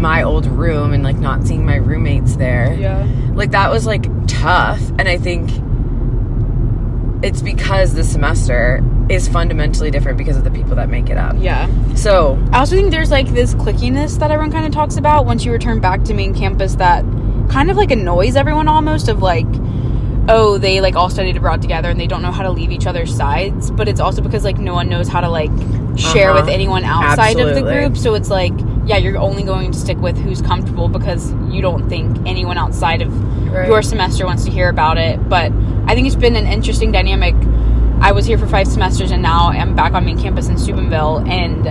my 0.00 0.22
old 0.22 0.46
room 0.46 0.92
and 0.92 1.02
like 1.02 1.16
not 1.16 1.46
seeing 1.46 1.64
my 1.66 1.76
roommates 1.76 2.36
there. 2.36 2.74
Yeah. 2.74 3.06
Like 3.34 3.50
that 3.52 3.70
was 3.70 3.86
like 3.86 4.04
tough, 4.26 4.80
and 4.98 5.08
I 5.08 5.18
think 5.18 5.50
it's 7.24 7.40
because 7.40 7.94
the 7.94 8.02
semester 8.02 8.82
is 9.08 9.28
fundamentally 9.28 9.90
different 9.90 10.18
because 10.18 10.36
of 10.36 10.42
the 10.44 10.50
people 10.50 10.74
that 10.76 10.88
make 10.88 11.08
it 11.08 11.16
up. 11.16 11.36
Yeah. 11.38 11.68
So 11.94 12.36
I 12.52 12.58
also 12.60 12.74
think 12.74 12.90
there's 12.90 13.10
like 13.10 13.28
this 13.28 13.54
clickiness 13.54 14.18
that 14.18 14.30
everyone 14.30 14.50
kind 14.52 14.66
of 14.66 14.72
talks 14.72 14.96
about 14.96 15.24
once 15.26 15.44
you 15.44 15.52
return 15.52 15.80
back 15.80 16.02
to 16.04 16.14
main 16.14 16.34
campus 16.34 16.74
that 16.76 17.04
kind 17.48 17.70
of 17.70 17.76
like 17.76 17.90
annoys 17.92 18.34
everyone 18.34 18.66
almost 18.66 19.08
of 19.08 19.20
like 19.22 19.46
oh 20.28 20.56
they 20.58 20.80
like 20.80 20.94
all 20.94 21.10
studied 21.10 21.36
abroad 21.36 21.60
together 21.60 21.90
and 21.90 21.98
they 22.00 22.06
don't 22.06 22.22
know 22.22 22.30
how 22.30 22.42
to 22.44 22.50
leave 22.50 22.70
each 22.70 22.86
other's 22.86 23.14
sides 23.14 23.70
but 23.72 23.88
it's 23.88 24.00
also 24.00 24.22
because 24.22 24.44
like 24.44 24.56
no 24.58 24.72
one 24.72 24.88
knows 24.88 25.08
how 25.08 25.20
to 25.20 25.28
like 25.28 25.50
share 25.98 26.30
Uh-huh. 26.30 26.40
with 26.40 26.48
anyone 26.48 26.84
outside 26.84 27.38
of 27.40 27.54
the 27.54 27.60
group 27.62 27.96
so 27.96 28.14
it's 28.14 28.30
like 28.30 28.52
yeah 28.86 28.96
you're 28.96 29.18
only 29.18 29.42
going 29.42 29.70
to 29.72 29.78
stick 29.78 29.98
with 29.98 30.16
who's 30.18 30.42
comfortable 30.42 30.88
because 30.88 31.32
you 31.50 31.62
don't 31.62 31.88
think 31.88 32.16
anyone 32.26 32.58
outside 32.58 33.02
of 33.02 33.12
Right. 33.52 33.68
your 33.68 33.82
semester 33.82 34.24
wants 34.24 34.44
to 34.46 34.50
hear 34.50 34.70
about 34.70 34.96
it 34.96 35.28
but 35.28 35.52
i 35.86 35.94
think 35.94 36.06
it's 36.06 36.16
been 36.16 36.36
an 36.36 36.46
interesting 36.46 36.90
dynamic 36.90 37.34
i 38.00 38.10
was 38.10 38.24
here 38.24 38.38
for 38.38 38.46
five 38.46 38.66
semesters 38.66 39.10
and 39.10 39.20
now 39.22 39.48
i'm 39.48 39.76
back 39.76 39.92
on 39.92 40.04
main 40.06 40.18
campus 40.18 40.48
in 40.48 40.56
steubenville 40.56 41.18
and 41.28 41.68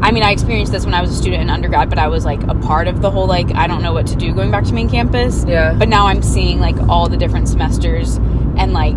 I 0.00 0.12
mean, 0.12 0.22
I 0.22 0.30
experienced 0.30 0.70
this 0.70 0.84
when 0.84 0.94
I 0.94 1.00
was 1.00 1.10
a 1.10 1.14
student 1.16 1.42
in 1.42 1.50
undergrad, 1.50 1.90
but 1.90 1.98
I 1.98 2.06
was 2.06 2.24
like 2.24 2.40
a 2.44 2.54
part 2.54 2.86
of 2.86 3.02
the 3.02 3.10
whole 3.10 3.26
like 3.26 3.52
I 3.56 3.66
don't 3.66 3.82
know 3.82 3.92
what 3.92 4.06
to 4.06 4.14
do 4.14 4.32
going 4.32 4.52
back 4.52 4.62
to 4.66 4.72
main 4.72 4.88
campus. 4.88 5.44
Yeah. 5.44 5.74
But 5.74 5.88
now 5.88 6.06
I'm 6.06 6.22
seeing 6.22 6.60
like 6.60 6.76
all 6.88 7.08
the 7.08 7.16
different 7.16 7.48
semesters, 7.48 8.16
and 8.56 8.72
like 8.72 8.94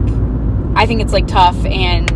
I 0.76 0.86
think 0.86 1.02
it's 1.02 1.12
like 1.12 1.26
tough 1.26 1.58
and 1.66 2.12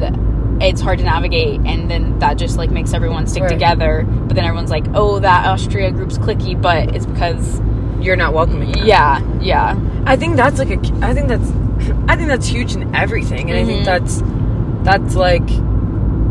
it's 0.62 0.81
hard 0.81 1.00
to 1.00 1.03
navigate, 1.05 1.59
and 1.65 1.89
then 1.91 2.19
that 2.19 2.38
just 2.38 2.57
like 2.57 2.71
makes 2.71 2.93
everyone 2.93 3.27
stick 3.27 3.43
Right. 3.43 3.50
together. 3.51 4.05
But 4.07 4.35
then 4.35 4.45
everyone's 4.45 4.71
like, 4.71 4.85
oh, 4.93 5.19
that 5.19 5.45
Austria 5.47 5.91
group's 5.91 6.17
clicky, 6.17 6.59
but 6.59 6.95
it's 6.95 7.05
because 7.05 7.62
you're 8.00 8.15
not 8.15 8.33
welcoming. 8.33 8.71
them. 8.71 8.85
yeah, 8.85 9.21
yeah, 9.41 9.77
I 10.05 10.15
think 10.15 10.35
that's 10.35 10.59
like 10.59 10.69
a. 10.69 10.79
I 11.05 11.13
think 11.13 11.27
that's. 11.27 11.50
I 12.07 12.15
think 12.15 12.29
that's 12.29 12.47
huge 12.47 12.75
in 12.75 12.95
everything, 12.95 13.50
and 13.51 13.59
I 13.59 13.65
think 13.65 13.81
Mhm. 13.81 13.85
that's 13.85 14.24
that's 14.83 15.15
like 15.15 15.45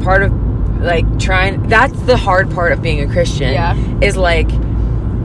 part 0.02 0.23
of 0.23 0.33
like 0.81 1.19
trying. 1.19 1.62
That's 1.69 1.99
the 2.02 2.16
hard 2.16 2.50
part 2.50 2.73
of 2.73 2.81
being 2.83 3.00
a 3.00 3.12
Christian. 3.12 3.52
Yeah. 3.52 3.76
Is 4.00 4.16
like 4.16 4.49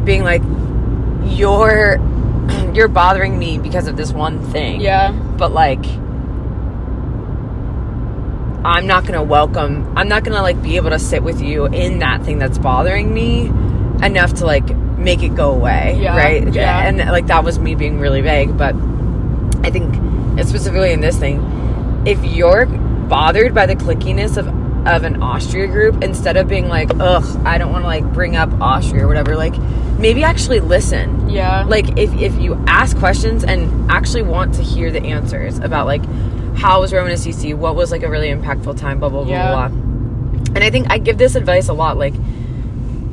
being 0.05 0.23
like 0.23 0.41
you're 1.25 1.99
you're 2.73 2.87
bothering 2.87 3.37
me 3.37 3.57
because 3.59 3.87
of 3.87 3.95
this 3.97 4.11
one 4.11 4.39
thing. 4.51 4.81
yeah, 4.81 5.11
But 5.37 5.53
like. 5.53 5.83
I'm 8.65 8.87
not 8.87 9.05
gonna 9.05 9.23
welcome. 9.23 9.91
I'm 9.97 10.07
not 10.07 10.23
gonna 10.23 10.41
like 10.41 10.61
be 10.61 10.75
able 10.75 10.89
to 10.89 10.99
sit 10.99 11.23
with 11.23 11.41
you 11.41 11.65
in 11.67 11.99
that 11.99 12.23
thing 12.23 12.39
that's 12.39 12.57
bothering 12.57 13.13
me 13.13 13.47
enough 14.05 14.33
to 14.35 14.45
like 14.45 14.75
make 14.97 15.23
it 15.23 15.35
go 15.35 15.51
away, 15.51 15.97
Yeah, 16.01 16.15
right? 16.17 16.53
yeah. 16.53 16.87
And 16.87 16.97
like 16.97 17.27
that 17.27 17.43
was 17.43 17.57
me 17.59 17.75
being 17.75 17.99
really 17.99 18.21
vague, 18.21 18.57
but 18.57 18.75
I 19.65 19.69
think 19.71 19.95
specifically 20.45 20.91
in 20.91 21.01
this 21.01 21.17
thing, 21.17 22.03
if 22.05 22.23
you're 22.23 22.65
bothered 22.65 23.53
by 23.55 23.65
the 23.65 23.75
clickiness 23.75 24.37
of 24.37 24.47
of 24.87 25.03
an 25.03 25.21
Austria 25.21 25.67
group, 25.67 26.01
instead 26.03 26.37
of 26.37 26.47
being 26.47 26.69
like, 26.69 26.89
ugh, 27.01 27.23
I 27.45 27.57
don't 27.57 27.71
want 27.71 27.83
to 27.83 27.87
like 27.87 28.05
bring 28.13 28.37
up 28.37 28.49
Austria 28.61 29.03
or 29.03 29.07
whatever, 29.07 29.35
like 29.35 29.57
maybe 29.99 30.23
actually 30.23 30.61
listen. 30.61 31.29
yeah, 31.29 31.63
Like 31.67 31.97
if 31.97 32.13
if 32.13 32.37
you 32.39 32.61
ask 32.67 32.97
questions 32.97 33.43
and 33.43 33.91
actually 33.91 34.21
want 34.23 34.53
to 34.55 34.61
hear 34.63 34.89
the 34.91 35.01
answers 35.03 35.59
about 35.59 35.85
like 35.85 36.01
how 36.59 36.81
was 36.81 36.91
Roman 36.93 37.11
Assisi, 37.13 37.53
what 37.53 37.75
was 37.75 37.91
like 37.91 38.03
a 38.03 38.09
really 38.09 38.27
impactful 38.29 38.77
time, 38.77 38.99
blah 38.99 39.09
blah 39.09 39.23
blah 39.23 39.31
Yeah. 39.31 39.51
blah. 39.51 39.67
blah. 39.69 39.77
And 40.55 40.63
I 40.63 40.69
think 40.69 40.87
I 40.91 40.97
give 40.97 41.17
this 41.17 41.35
advice 41.35 41.69
a 41.69 41.73
lot, 41.73 41.97
like 41.97 42.13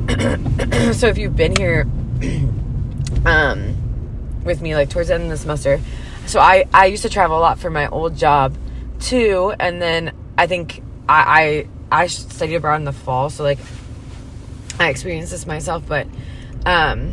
so 0.93 1.07
if 1.07 1.17
you've 1.17 1.35
been 1.35 1.55
here 1.55 1.85
um 3.25 3.75
with 4.43 4.61
me 4.61 4.75
like 4.75 4.89
towards 4.89 5.09
the 5.09 5.13
end 5.15 5.23
of 5.25 5.29
the 5.29 5.37
semester 5.37 5.81
so 6.25 6.39
i 6.39 6.65
i 6.73 6.85
used 6.85 7.03
to 7.03 7.09
travel 7.09 7.37
a 7.37 7.41
lot 7.41 7.59
for 7.59 7.69
my 7.69 7.87
old 7.89 8.15
job 8.15 8.55
too 8.99 9.53
and 9.59 9.81
then 9.81 10.11
i 10.37 10.47
think 10.47 10.81
i 11.09 11.67
i 11.91 12.03
i 12.03 12.07
studied 12.07 12.55
abroad 12.55 12.75
in 12.77 12.85
the 12.85 12.93
fall 12.93 13.29
so 13.29 13.43
like 13.43 13.59
i 14.79 14.89
experienced 14.89 15.31
this 15.31 15.45
myself 15.45 15.83
but 15.87 16.07
um 16.65 17.11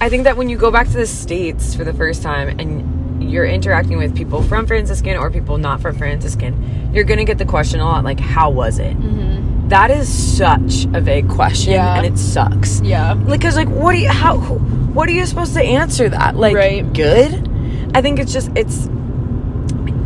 i 0.00 0.08
think 0.08 0.24
that 0.24 0.36
when 0.38 0.48
you 0.48 0.56
go 0.56 0.70
back 0.70 0.86
to 0.86 0.94
the 0.94 1.06
states 1.06 1.74
for 1.74 1.84
the 1.84 1.92
first 1.92 2.22
time 2.22 2.58
and 2.58 2.82
you're 3.30 3.46
interacting 3.46 3.96
with 3.98 4.14
people 4.14 4.42
from 4.42 4.66
franciscan 4.66 5.16
or 5.16 5.30
people 5.30 5.56
not 5.58 5.80
from 5.80 5.96
franciscan 5.96 6.90
you're 6.92 7.04
gonna 7.04 7.24
get 7.24 7.38
the 7.38 7.44
question 7.44 7.80
a 7.80 7.84
lot 7.84 8.04
like 8.04 8.18
how 8.20 8.50
was 8.50 8.78
it? 8.78 8.96
Mm-hmm. 8.98 9.68
That 9.68 9.92
is 9.92 10.08
such 10.08 10.86
a 10.92 11.00
vague 11.00 11.28
question 11.28 11.74
Yeah. 11.74 11.94
and 11.94 12.04
it 12.04 12.18
sucks. 12.18 12.80
Yeah, 12.80 13.14
cause 13.40 13.54
like 13.54 13.68
what 13.68 13.92
do 13.92 13.98
you 14.00 14.08
how 14.08 14.38
what 14.38 15.08
are 15.08 15.12
you 15.12 15.24
supposed 15.26 15.54
to 15.54 15.62
answer 15.62 16.08
that? 16.08 16.34
Like 16.34 16.56
Right. 16.56 16.92
good? 16.92 17.48
I 17.94 18.02
think 18.02 18.18
it's 18.18 18.32
just 18.32 18.50
it's 18.56 18.88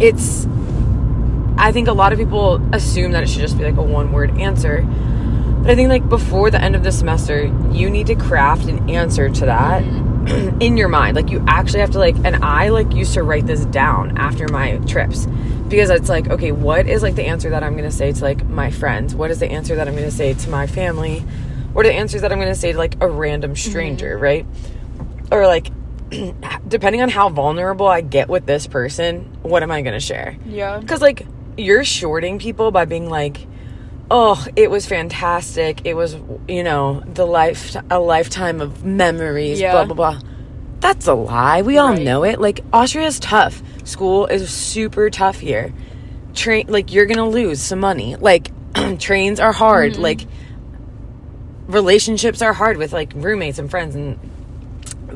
it's 0.01 0.47
i 1.57 1.71
think 1.73 1.87
a 1.87 1.93
lot 1.93 2.13
of 2.13 2.19
people 2.19 2.61
assume 2.75 3.13
that 3.13 3.23
it 3.23 3.29
should 3.29 3.41
just 3.41 3.57
be 3.57 3.65
like 3.65 3.77
a 3.77 3.83
one 3.83 4.13
word 4.13 4.31
answer. 4.39 4.83
But 5.63 5.71
i 5.71 5.75
think 5.75 5.89
like 5.89 6.07
before 6.09 6.51
the 6.51 6.61
end 6.61 6.77
of 6.77 6.83
the 6.83 6.93
semester 6.93 7.45
you 7.71 7.89
need 7.89 8.09
to 8.09 8.15
craft 8.17 8.67
an 8.67 8.91
answer 8.91 9.31
to 9.31 9.47
that 9.47 9.83
mm-hmm. 9.83 10.04
in 10.61 10.77
your 10.77 10.89
mind. 10.89 11.17
Like 11.17 11.31
you 11.31 11.45
actually 11.47 11.81
have 11.81 11.91
to 11.91 11.99
like 11.99 12.17
and 12.25 12.37
i 12.37 12.69
like 12.69 12.93
used 12.95 13.15
to 13.15 13.23
write 13.23 13.47
this 13.47 13.65
down 13.67 14.17
after 14.19 14.49
my 14.49 14.79
trips 14.87 15.27
because 15.69 15.91
it's 15.91 16.09
like 16.09 16.29
okay 16.29 16.53
what 16.53 16.87
is 16.87 17.03
like 17.03 17.15
the 17.15 17.25
answer 17.25 17.51
that 17.51 17.63
i'm 17.63 17.77
gonna 17.77 17.91
say 17.91 18.13
to 18.13 18.23
like 18.23 18.47
my 18.49 18.71
friends? 18.71 19.15
What 19.15 19.31
is 19.31 19.39
the 19.41 19.51
answer 19.51 19.75
that 19.77 19.89
i'm 19.89 19.95
gonna 19.95 20.11
say 20.11 20.35
to 20.35 20.51
my 20.51 20.67
family? 20.67 21.21
What 21.73 21.87
are 21.87 21.89
the 21.89 21.95
answers 21.95 22.23
that 22.23 22.33
i'm 22.33 22.39
gonna 22.39 22.55
say 22.55 22.73
to 22.73 22.79
like 22.79 22.97
a 23.01 23.09
random 23.09 23.57
stranger 23.57 24.15
mm-hmm. 24.15 24.23
right? 24.23 24.47
Or 25.31 25.47
like 25.47 25.71
depending 26.69 27.03
on 27.03 27.09
how 27.09 27.29
vulnerable 27.29 27.87
i 27.87 28.01
get 28.01 28.29
with 28.29 28.47
this 28.47 28.67
person 28.67 29.37
what 29.43 29.63
am 29.63 29.71
i 29.71 29.83
gonna 29.83 30.01
share? 30.01 30.37
Yeah, 30.47 30.79
because 30.79 31.03
like 31.03 31.27
you're 31.57 31.85
shorting 31.85 32.39
people 32.39 32.71
by 32.71 32.85
being 32.85 33.09
like 33.09 33.47
oh 34.11 34.47
it 34.57 34.71
was 34.71 34.87
fantastic. 34.87 35.83
It 35.85 35.95
was 35.95 36.17
you 36.49 36.63
know 36.63 37.03
the 37.07 37.27
life 37.27 37.77
a 37.91 37.99
lifetime 37.99 38.61
of 38.61 38.85
memories 38.85 39.61
Yeah. 39.61 39.73
blah 39.73 39.85
blah 39.85 39.95
blah. 39.95 40.21
That's 40.81 41.07
a 41.07 41.15
lie. 41.15 41.63
We 41.63 41.79
all 41.79 41.91
Right. 41.93 42.03
know 42.03 42.25
it. 42.25 42.41
Like 42.41 42.61
austria 42.73 43.07
is 43.07 43.19
tough. 43.19 43.63
School 43.85 44.27
is 44.27 44.51
super 44.51 45.09
tough 45.11 45.39
here. 45.39 45.73
Train 46.35 46.67
like 46.69 46.93
you're 46.93 47.07
gonna 47.07 47.29
lose 47.29 47.61
some 47.61 47.81
money. 47.81 48.17
Like 48.17 48.51
trains 48.99 49.41
are 49.41 49.53
hard. 49.53 49.93
Mm-hmm. 49.95 50.03
like 50.03 50.27
relationships 51.67 52.43
are 52.43 52.53
hard 52.53 52.77
with 52.77 52.93
like 52.93 53.13
roommates 53.15 53.59
and 53.59 53.71
friends 53.71 53.95
and 53.95 54.19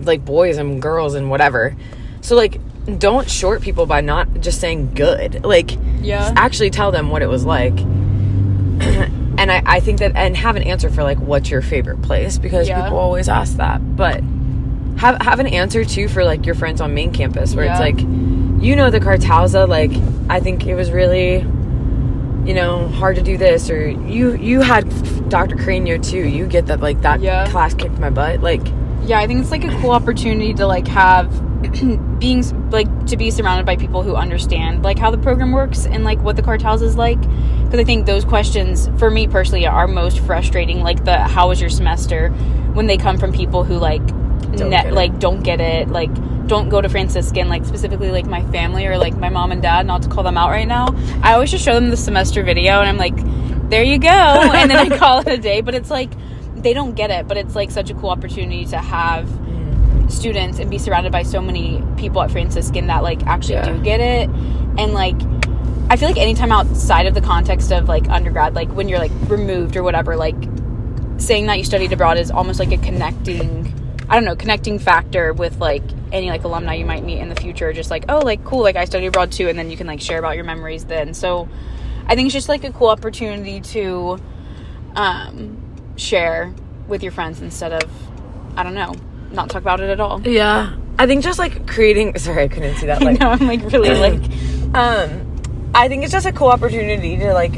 like 0.07 0.25
boys 0.25 0.57
and 0.57 0.80
girls 0.80 1.14
and 1.14 1.28
whatever. 1.30 1.76
So 2.23 2.37
like 2.37 2.59
don't 2.99 3.28
short 3.28 3.61
people 3.61 3.85
by 3.85 4.00
not 4.00 4.40
just 4.40 4.61
saying 4.61 4.95
good. 4.95 5.45
Like 5.45 5.73
Yeah. 6.00 6.33
actually 6.37 6.71
tell 6.71 6.90
them 6.90 7.11
what 7.11 7.21
it 7.21 7.28
was 7.28 7.45
like 7.45 7.75
and 9.38 9.50
I, 9.52 9.62
I 9.66 9.80
think 9.80 9.99
that 10.00 10.12
and 10.14 10.37
have 10.37 10.56
an 10.56 10.62
answer 10.62 10.90
for 10.90 11.02
like 11.02 11.18
what's 11.18 11.50
your 11.50 11.62
favorite 11.62 12.02
place 12.02 12.38
because 12.38 12.68
Yeah. 12.68 12.82
people 12.82 12.99
always 12.99 13.28
ask 13.28 13.56
that 13.56 13.97
but 13.97 14.23
have 14.99 15.20
have 15.23 15.38
an 15.40 15.47
answer 15.47 15.85
too 15.85 16.08
for 16.08 16.25
like 16.25 16.44
your 16.47 16.54
friends 16.54 16.80
on 16.80 16.94
main 16.94 17.12
campus 17.12 17.54
where 17.54 17.64
it's 17.70 17.78
like 17.80 18.00
you 18.62 18.75
know 18.75 18.90
the 18.90 18.99
kartause 19.00 19.68
like 19.68 19.92
i 20.28 20.40
think 20.40 20.66
it 20.66 20.75
was 20.75 20.90
really 20.90 21.37
you 22.44 22.54
know 22.54 22.88
hard 22.88 23.14
to 23.16 23.23
do 23.23 23.37
this 23.37 23.70
or 23.70 23.88
you 23.88 24.35
you 24.37 24.61
had 24.61 24.85
dr 25.28 25.54
Cranio 25.56 26.02
too 26.04 26.26
you 26.26 26.47
get 26.47 26.66
that 26.66 26.80
like 26.80 27.00
that 27.02 27.20
Yeah. 27.20 27.49
class 27.50 27.75
kicked 27.75 27.99
my 27.99 28.11
butt 28.11 28.40
like 28.40 28.62
yeah 29.04 29.20
i 29.20 29.26
think 29.28 29.40
it's 29.40 29.50
like 29.52 29.64
a 29.64 29.80
cool 29.80 29.90
opportunity 29.92 30.52
to 30.54 30.66
like 30.66 30.88
have 30.88 31.30
being 32.18 32.42
like 32.70 33.06
to 33.06 33.16
be 33.16 33.30
surrounded 33.30 33.66
by 33.66 33.76
people 33.76 34.02
who 34.02 34.16
understand 34.16 34.82
like 34.82 34.99
how 34.99 35.11
the 35.11 35.18
program 35.18 35.52
works 35.52 35.87
and 35.87 36.02
like 36.04 36.18
what 36.23 36.35
the 36.37 36.42
kartause 36.42 36.82
is 36.82 36.97
like 36.97 37.18
because 37.68 37.80
i 37.80 37.84
think 37.84 38.06
those 38.06 38.25
questions 38.25 38.88
for 38.98 39.10
me 39.10 39.26
personally 39.28 39.66
are 39.66 39.87
most 39.87 40.20
frustrating 40.20 40.80
like 40.80 41.04
the 41.04 41.16
how 41.18 41.48
was 41.48 41.60
your 41.60 41.70
semester? 41.70 42.30
when 42.75 42.87
they 42.87 42.96
come 42.96 43.18
from 43.18 43.32
people 43.32 43.64
who 43.64 43.75
like 43.76 44.04
Don't 44.06 44.70
net 44.70 44.84
get 44.84 44.87
it. 44.87 44.92
like 44.94 45.18
don't 45.18 45.42
get 45.42 45.60
it 45.60 45.88
like 45.88 46.10
don't 46.46 46.68
go 46.70 46.80
to 46.80 46.88
franciscan 46.88 47.48
like 47.48 47.64
specifically 47.64 48.10
like 48.10 48.26
my 48.26 48.42
family 48.52 48.87
or 48.87 48.96
like 48.96 49.14
my 49.16 49.28
mom 49.28 49.52
and 49.52 49.60
dad 49.60 49.87
not 49.87 50.02
to 50.02 50.08
call 50.08 50.22
them 50.25 50.38
out 50.38 50.48
right 50.50 50.66
now. 50.68 50.87
I 51.22 51.34
always 51.34 51.50
just 51.50 51.62
show 51.64 51.75
them 51.75 51.90
the 51.90 51.96
semester 51.96 52.42
video 52.42 52.80
and 52.80 52.88
i'm 52.88 52.96
like 52.96 53.16
there 53.68 53.82
you 53.82 53.98
go. 53.98 54.08
And 54.54 54.70
then 54.70 54.78
i 54.78 54.96
call 54.96 55.18
it 55.20 55.28
a 55.28 55.37
day 55.38 55.60
but 55.60 55.75
it's 55.75 55.90
like 55.90 56.10
they 56.56 56.72
don't 56.72 56.94
get 56.94 57.10
it 57.10 57.28
but 57.28 57.37
it's 57.37 57.54
like 57.54 57.70
such 57.70 57.90
a 57.90 57.94
cool 57.94 58.10
opportunity 58.10 58.64
to 58.66 58.78
have 58.78 59.26
mm. 59.26 60.10
students 60.10 60.58
and 60.58 60.70
be 60.70 60.78
surrounded 60.78 61.12
by 61.12 61.22
so 61.22 61.40
many 61.40 61.82
people 61.96 62.22
at 62.22 62.30
Franciscan 62.30 62.87
that 62.87 63.02
like 63.02 63.26
actually 63.26 63.54
Yeah. 63.54 63.72
do 63.72 63.82
get 63.82 64.00
it. 64.00 64.28
And 64.78 64.92
like 64.94 65.16
I 65.90 65.97
feel 65.97 66.09
like 66.09 66.18
anytime 66.18 66.52
outside 66.52 67.07
of 67.07 67.14
the 67.14 67.23
context 67.23 67.73
of 67.73 67.88
like 67.88 68.09
undergrad 68.11 68.54
like 68.54 68.71
when 68.73 68.88
you're 68.88 68.99
like 68.99 69.12
removed 69.28 69.76
or 69.76 69.83
whatever 69.83 70.16
like 70.16 70.37
saying 71.16 71.47
that 71.47 71.59
you 71.59 71.64
studied 71.64 71.92
abroad 71.92 72.18
is 72.18 72.30
almost 72.30 72.61
like 72.61 72.73
a 72.73 72.76
connecting 72.78 73.75
I 74.09 74.14
don't 74.14 74.25
know 74.25 74.37
connecting 74.37 74.78
factor 74.78 75.33
with 75.33 75.59
like 75.59 75.83
any 76.12 76.30
like 76.30 76.45
alumni 76.45 76.75
you 76.75 76.87
might 76.87 77.04
meet 77.04 77.18
in 77.18 77.28
the 77.28 77.35
future. 77.35 77.73
Just 77.73 77.90
like 77.90 78.04
oh 78.09 78.18
like 78.21 78.45
cool 78.45 78.62
like 78.62 78.76
I 78.76 78.85
studied 78.85 79.09
abroad 79.09 79.33
too 79.33 79.49
and 79.49 79.59
then 79.59 79.71
you 79.71 79.76
can 79.76 79.87
like 79.87 80.00
share 80.00 80.18
about 80.18 80.37
your 80.37 80.45
memories 80.45 80.85
then. 80.85 81.14
So 81.14 81.49
I 82.07 82.14
think 82.14 82.26
it's 82.26 82.35
just 82.35 82.49
like 82.49 82.64
a 82.64 82.73
cool 82.73 82.88
opportunity 82.88 83.61
to 83.61 84.18
um 84.95 85.57
share 85.97 86.54
with 86.87 87.02
your 87.02 87.12
friends 87.12 87.40
instead 87.40 87.73
of 87.73 87.90
I 88.57 88.62
don't 88.62 88.75
know 88.75 88.95
not 89.30 89.50
talk 89.50 89.62
about 89.62 89.80
it 89.80 89.90
at 89.90 90.00
all. 90.00 90.21
Yeah. 90.26 90.75
I 90.99 91.07
think 91.07 91.23
just 91.23 91.38
like 91.38 91.66
creating 91.66 92.18
sorry 92.18 92.45
i 92.45 92.49
couldn't 92.49 92.76
see 92.76 92.87
that 92.87 93.02
like 93.02 93.21
know 93.21 93.28
I'm 93.28 93.47
like 93.47 93.62
really 93.73 93.90
like 93.95 94.23
um 94.75 95.27
I 95.75 95.88
think 95.88 96.02
it's 96.02 96.12
just 96.12 96.26
a 96.26 96.32
cool 96.32 96.48
opportunity 96.48 97.16
to 97.18 97.32
like 97.32 97.54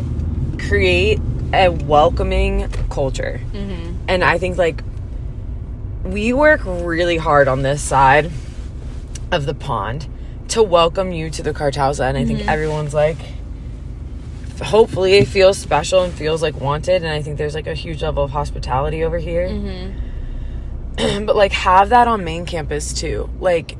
create 0.58 1.20
a 1.52 1.68
welcoming 1.68 2.68
culture. 2.90 3.40
Mm-hmm. 3.52 3.96
And 4.08 4.24
I 4.24 4.38
think 4.38 4.58
like 4.58 4.82
we 6.04 6.32
work 6.32 6.60
really 6.64 7.16
hard 7.16 7.48
on 7.48 7.62
this 7.62 7.82
side 7.82 8.30
of 9.30 9.46
the 9.46 9.54
pond 9.54 10.06
to 10.48 10.62
welcome 10.62 11.12
you 11.12 11.30
to 11.30 11.42
the 11.42 11.52
Kartause. 11.52 12.00
And 12.00 12.18
I 12.18 12.24
think 12.24 12.46
everyone's 12.48 12.94
like, 12.94 13.18
hopefully 14.62 15.14
it 15.14 15.28
feels 15.28 15.56
special 15.58 16.02
and 16.02 16.12
feels 16.12 16.42
like 16.42 16.60
wanted. 16.60 17.02
And 17.02 17.12
I 17.12 17.22
think 17.22 17.38
there's 17.38 17.54
like 17.54 17.66
a 17.66 17.74
huge 17.74 18.02
level 18.02 18.24
of 18.24 18.30
hospitality 18.30 19.04
over 19.04 19.18
here. 19.18 19.48
Mm-hmm. 19.48 21.24
but 21.26 21.36
like 21.36 21.52
have 21.52 21.90
that 21.90 22.08
on 22.08 22.24
main 22.24 22.46
campus 22.46 22.92
too. 22.92 23.30
Like 23.38 23.76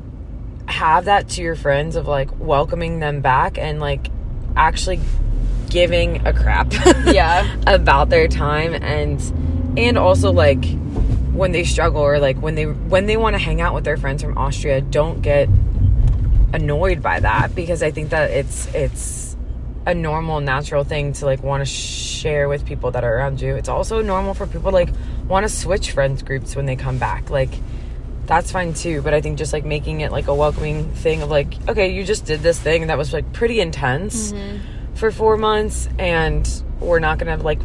have 0.66 1.06
that 1.06 1.28
to 1.30 1.42
your 1.42 1.56
friends 1.56 1.96
of 1.96 2.06
like 2.06 2.38
welcoming 2.38 3.00
them 3.00 3.20
back 3.20 3.58
and 3.58 3.80
like 3.80 4.08
actually 4.60 5.00
giving 5.70 6.26
a 6.26 6.32
crap 6.32 6.72
Yeah. 7.06 7.46
about 7.66 8.10
their 8.10 8.28
time 8.28 8.74
and 8.74 9.20
and 9.76 9.96
also 9.96 10.32
like 10.32 10.64
when 11.32 11.52
they 11.52 11.64
struggle 11.64 12.02
or 12.02 12.18
like 12.18 12.36
when 12.42 12.54
they 12.56 12.64
when 12.66 13.06
they 13.06 13.16
want 13.16 13.34
to 13.34 13.38
hang 13.38 13.60
out 13.60 13.74
with 13.74 13.84
their 13.84 13.96
friends 13.96 14.22
from 14.22 14.36
Austria 14.36 14.80
don't 14.80 15.22
get 15.22 15.48
annoyed 16.52 17.02
by 17.02 17.20
that 17.20 17.54
because 17.54 17.82
I 17.82 17.90
think 17.90 18.10
that 18.10 18.30
it's 18.30 18.66
it's 18.74 19.36
a 19.86 19.94
normal 19.94 20.40
natural 20.40 20.84
thing 20.84 21.12
to 21.14 21.24
like 21.24 21.42
want 21.42 21.62
to 21.62 21.64
share 21.66 22.48
with 22.48 22.66
people 22.66 22.90
that 22.90 23.02
are 23.02 23.16
around 23.16 23.40
you. 23.40 23.54
It's 23.54 23.68
also 23.68 24.02
normal 24.02 24.34
for 24.34 24.46
people 24.46 24.72
like 24.72 24.90
want 25.26 25.44
to 25.44 25.48
switch 25.48 25.92
friends 25.92 26.22
groups 26.22 26.54
when 26.54 26.66
they 26.66 26.76
come 26.76 26.98
back. 26.98 27.30
Like 27.30 27.50
that's 28.30 28.52
fine 28.52 28.72
too, 28.72 29.02
but 29.02 29.12
I 29.12 29.20
think 29.20 29.38
just 29.38 29.52
like 29.52 29.64
making 29.64 30.02
it 30.02 30.12
like 30.12 30.28
a 30.28 30.34
welcoming 30.34 30.88
thing 30.92 31.20
of 31.20 31.30
like 31.30 31.52
okay, 31.68 31.92
you 31.92 32.04
just 32.04 32.24
did 32.24 32.40
this 32.40 32.60
thing 32.60 32.86
that 32.86 32.96
was 32.96 33.12
like 33.12 33.32
pretty 33.32 33.60
intense 33.60 34.30
mm-hmm. 34.30 34.94
for 34.94 35.10
4 35.10 35.36
months 35.36 35.88
and 35.98 36.48
we're 36.78 37.00
not 37.00 37.18
to 37.18 37.36
like 37.38 37.58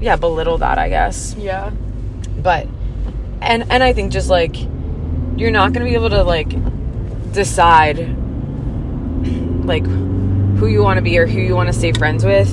yeah, 0.00 0.16
belittle 0.16 0.56
that, 0.58 0.78
I 0.78 0.88
guess 0.88 1.34
Yeah. 1.38 1.70
but 2.38 2.66
and 3.42 3.70
and 3.70 3.82
I 3.82 3.92
think 3.92 4.10
just 4.10 4.30
like 4.30 4.56
you're 5.36 5.50
not 5.50 5.74
gonna 5.74 5.84
be 5.84 5.92
able 5.92 6.08
to 6.08 6.22
like 6.22 6.48
decide 7.32 7.98
like 9.66 9.84
who 9.84 10.66
you 10.66 10.82
want 10.82 10.96
to 10.96 11.02
be 11.02 11.18
or 11.18 11.26
who 11.26 11.40
you 11.40 11.54
want 11.54 11.66
to 11.66 11.74
stay 11.74 11.92
friends 11.92 12.24
with 12.24 12.50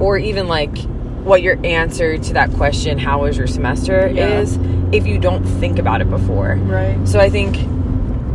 or 0.00 0.16
even 0.16 0.46
like 0.46 0.78
what 1.24 1.42
your 1.42 1.58
answer 1.66 2.18
to 2.18 2.34
that 2.34 2.52
question 2.52 2.98
how 2.98 3.22
was 3.22 3.36
your 3.36 3.48
semester 3.48 4.08
Yeah. 4.14 4.38
is 4.38 4.56
if 4.92 5.06
you 5.06 5.18
don't 5.18 5.44
think 5.44 5.78
about 5.78 6.00
it 6.00 6.10
before 6.10 6.54
Right. 6.56 7.06
so 7.08 7.18
I 7.20 7.30
think 7.30 7.56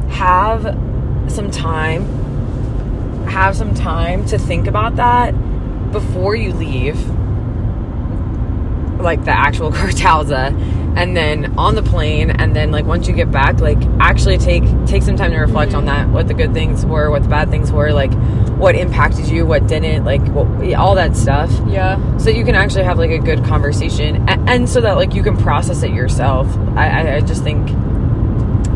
have 0.09 0.63
some 1.27 1.51
time 1.51 2.05
have 3.27 3.55
some 3.55 3.73
time 3.73 4.25
to 4.27 4.37
think 4.37 4.67
about 4.67 4.95
that 4.95 5.31
before 5.91 6.35
you 6.35 6.53
leave 6.53 6.97
like 8.99 9.25
the 9.25 9.31
actual 9.31 9.71
Kartause 9.77 10.53
and 10.95 11.15
then 11.15 11.57
on 11.57 11.75
the 11.75 11.83
plane 11.83 12.29
and 12.29 12.55
then 12.55 12.71
like 12.71 12.85
once 12.85 13.07
you 13.07 13.13
get 13.13 13.31
back 13.31 13.59
like 13.59 13.77
actually 13.99 14.37
take 14.37 14.63
take 14.85 15.03
some 15.03 15.17
time 15.17 15.31
to 15.31 15.37
reflect 15.37 15.73
on 15.73 15.85
mm-hmm. 15.85 16.07
that 16.07 16.09
what 16.09 16.27
the 16.27 16.33
good 16.33 16.53
things 16.53 16.85
were 16.85 17.09
what 17.11 17.23
the 17.23 17.29
bad 17.29 17.49
things 17.49 17.71
were 17.71 17.91
like 17.91 18.11
what 18.57 18.75
impacted 18.75 19.27
you 19.27 19.45
what 19.45 19.67
didn't 19.67 20.05
like 20.05 20.21
what, 20.29 20.73
all 20.73 20.95
that 20.95 21.15
stuff. 21.15 21.51
Yeah. 21.67 22.17
so 22.17 22.29
you 22.29 22.45
can 22.45 22.55
actually 22.55 22.83
have 22.83 22.97
like 22.97 23.11
a 23.11 23.19
good 23.19 23.43
conversation 23.43 24.27
and, 24.29 24.49
and 24.49 24.69
so 24.69 24.81
that 24.81 24.93
like 24.93 25.13
you 25.13 25.23
can 25.23 25.37
process 25.37 25.83
it 25.83 25.91
yourself. 25.91 26.47
I, 26.75 26.87
I, 26.87 27.15
I 27.15 27.21
just 27.21 27.43
think 27.43 27.67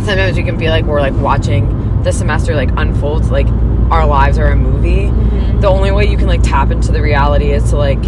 sometimes 0.04 0.38
you 0.38 0.44
can 0.44 0.58
feel 0.58 0.72
like 0.72 0.86
we're 0.86 1.02
like 1.02 1.16
watching 1.16 2.04
the 2.04 2.12
semester 2.12 2.56
like 2.56 2.70
unfold 2.78 3.30
like 3.30 3.48
our 3.92 4.06
lives 4.06 4.38
are 4.38 4.52
a 4.52 4.56
movie. 4.56 5.08
Mm-hmm. 5.08 5.62
The 5.62 5.68
only 5.68 5.92
way 5.92 6.06
you 6.06 6.18
can 6.18 6.28
like 6.28 6.44
tap 6.44 6.72
into 6.72 6.92
the 6.92 7.02
reality 7.02 7.52
is 7.52 7.70
to 7.72 7.78
like 7.78 8.04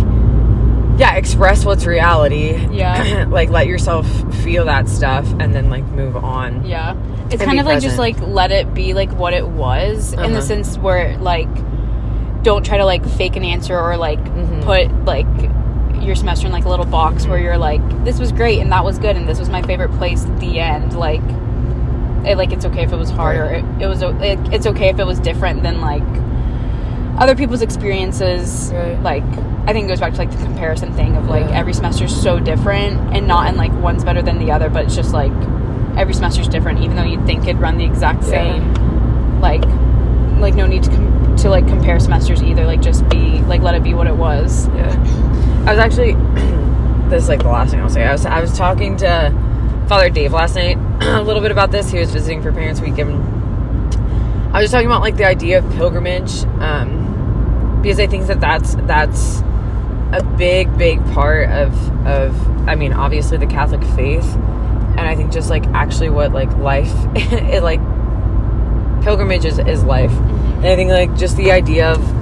yeah 1.01 1.15
express 1.15 1.65
what's 1.65 1.85
reality 1.87 2.51
Yeah. 2.71 3.25
like 3.29 3.49
let 3.49 3.65
yourself 3.65 4.05
feel 4.43 4.65
that 4.65 4.87
stuff 4.87 5.25
and 5.39 5.53
then 5.55 5.69
like 5.69 5.83
move 5.85 6.15
on 6.15 6.63
Yeah. 6.65 6.95
It's 7.31 7.43
kind 7.43 7.59
of 7.59 7.65
like 7.65 7.81
just 7.81 7.97
like 7.97 8.19
let 8.21 8.51
it 8.51 8.73
be 8.75 8.93
like 8.93 9.11
what 9.13 9.33
it 9.33 9.47
was 9.47 10.13
in 10.13 10.19
Uh-huh. 10.19 10.29
the 10.35 10.41
sense 10.41 10.77
where 10.77 11.17
like 11.17 11.49
don't 12.43 12.63
try 12.65 12.77
to 12.77 12.85
like 12.85 13.03
fake 13.05 13.35
an 13.35 13.43
answer 13.43 13.77
or 13.79 13.97
like 13.97 14.19
Mhm. 14.23 14.61
put 14.63 15.05
like 15.05 15.27
your 16.05 16.15
semester 16.15 16.45
in 16.47 16.53
like 16.53 16.65
a 16.65 16.69
little 16.69 16.85
box 16.85 17.23
Mm-hmm. 17.23 17.31
where 17.31 17.39
you're 17.39 17.57
like 17.57 17.81
this 18.05 18.19
was 18.19 18.31
great 18.31 18.59
and 18.59 18.71
that 18.71 18.83
was 18.85 18.99
good 18.99 19.15
and 19.15 19.27
this 19.27 19.39
was 19.39 19.49
my 19.49 19.61
favorite 19.63 19.91
place 19.97 20.25
at 20.25 20.39
the 20.39 20.59
end 20.59 20.93
like 20.97 21.21
it, 22.29 22.37
like 22.37 22.51
it's 22.51 22.65
okay 22.65 22.83
if 22.83 22.91
it 22.93 22.97
was 22.97 23.09
hard 23.09 23.37
or 23.37 23.45
it, 23.45 23.65
it 23.81 23.87
was 23.87 24.03
it's 24.53 24.67
okay 24.67 24.89
if 24.89 24.99
it 24.99 25.05
was 25.07 25.19
different 25.19 25.63
than 25.63 25.81
like 25.81 26.03
other 27.17 27.35
people's 27.35 27.61
experiences 27.61 28.71
Right. 28.73 29.01
like 29.03 29.23
I 29.67 29.73
think 29.73 29.85
it 29.85 29.89
goes 29.89 29.99
back 29.99 30.13
to 30.13 30.17
like 30.19 30.31
the 30.31 30.37
comparison 30.37 30.93
thing 30.93 31.15
of 31.15 31.27
like 31.27 31.45
Yeah. 31.49 31.59
every 31.59 31.73
semester 31.73 32.05
is 32.05 32.21
so 32.21 32.39
different 32.39 33.15
and 33.15 33.27
not 33.27 33.47
in 33.49 33.55
like 33.57 33.71
one's 33.73 34.03
better 34.03 34.21
than 34.21 34.39
the 34.39 34.51
other 34.51 34.69
but 34.69 34.85
it's 34.85 34.95
just 34.95 35.13
like 35.13 35.31
every 35.97 36.13
semester's 36.13 36.47
different 36.47 36.79
even 36.79 36.95
though 36.95 37.03
you'd 37.03 37.25
think 37.25 37.43
it'd 37.43 37.59
run 37.59 37.77
the 37.77 37.85
exact 37.85 38.23
Yeah. 38.23 38.29
same 38.29 39.41
like 39.41 39.63
like 40.39 40.55
no 40.55 40.65
need 40.65 40.83
to 40.83 40.89
com- 40.89 41.35
to 41.37 41.49
like 41.49 41.67
compare 41.67 41.99
semesters 41.99 42.41
either 42.41 42.65
like 42.65 42.81
just 42.81 43.07
be 43.09 43.39
like 43.41 43.61
let 43.61 43.75
it 43.75 43.83
be 43.83 43.93
what 43.93 44.07
it 44.07 44.15
was 44.15 44.67
Yeah. 44.69 45.63
I 45.67 45.71
was 45.75 45.79
actually 45.79 46.13
this 47.09 47.23
is 47.23 47.29
like 47.29 47.43
the 47.43 47.49
last 47.49 47.71
thing 47.71 47.81
I'll 47.81 47.89
say. 47.89 48.03
I 48.03 48.11
was 48.13 48.25
I 48.25 48.39
was 48.41 48.57
talking 48.57 48.97
to 48.97 49.31
Father 49.87 50.09
Dave 50.09 50.31
last 50.33 50.55
night 50.55 50.77
a 51.01 51.21
little 51.21 51.41
bit 51.41 51.51
about 51.51 51.69
this. 51.71 51.91
He 51.91 51.99
was 51.99 52.09
visiting 52.11 52.41
for 52.41 52.51
Parents 52.53 52.79
Week 52.79 52.97
and 52.97 53.40
I 54.53 54.61
was 54.61 54.69
talking 54.69 54.85
about 54.85 55.01
like 55.01 55.15
the 55.15 55.25
idea 55.25 55.59
of 55.59 55.73
pilgrimage 55.75 56.43
um, 56.59 57.79
because 57.81 58.01
I 58.01 58.07
think 58.07 58.27
that 58.27 58.41
that's 58.41 58.75
that's 58.75 59.39
a 60.11 60.21
big 60.37 60.77
big 60.77 61.03
part 61.13 61.49
of 61.49 61.73
of 62.05 62.67
I 62.67 62.75
mean 62.75 62.91
obviously 62.91 63.37
the 63.37 63.47
Catholic 63.47 63.81
faith 63.95 64.35
and 64.35 64.99
I 64.99 65.15
think 65.15 65.31
just 65.31 65.49
like 65.49 65.65
actually 65.67 66.09
what 66.09 66.33
like 66.33 66.53
life 66.57 66.93
it 67.15 67.63
like 67.63 67.79
pilgrimage 69.03 69.45
is, 69.45 69.57
is 69.57 69.85
life. 69.85 70.11
And 70.11 70.67
I 70.67 70.75
think 70.75 70.91
like 70.91 71.15
just 71.15 71.37
the 71.37 71.51
idea 71.51 71.89
of 71.89 72.21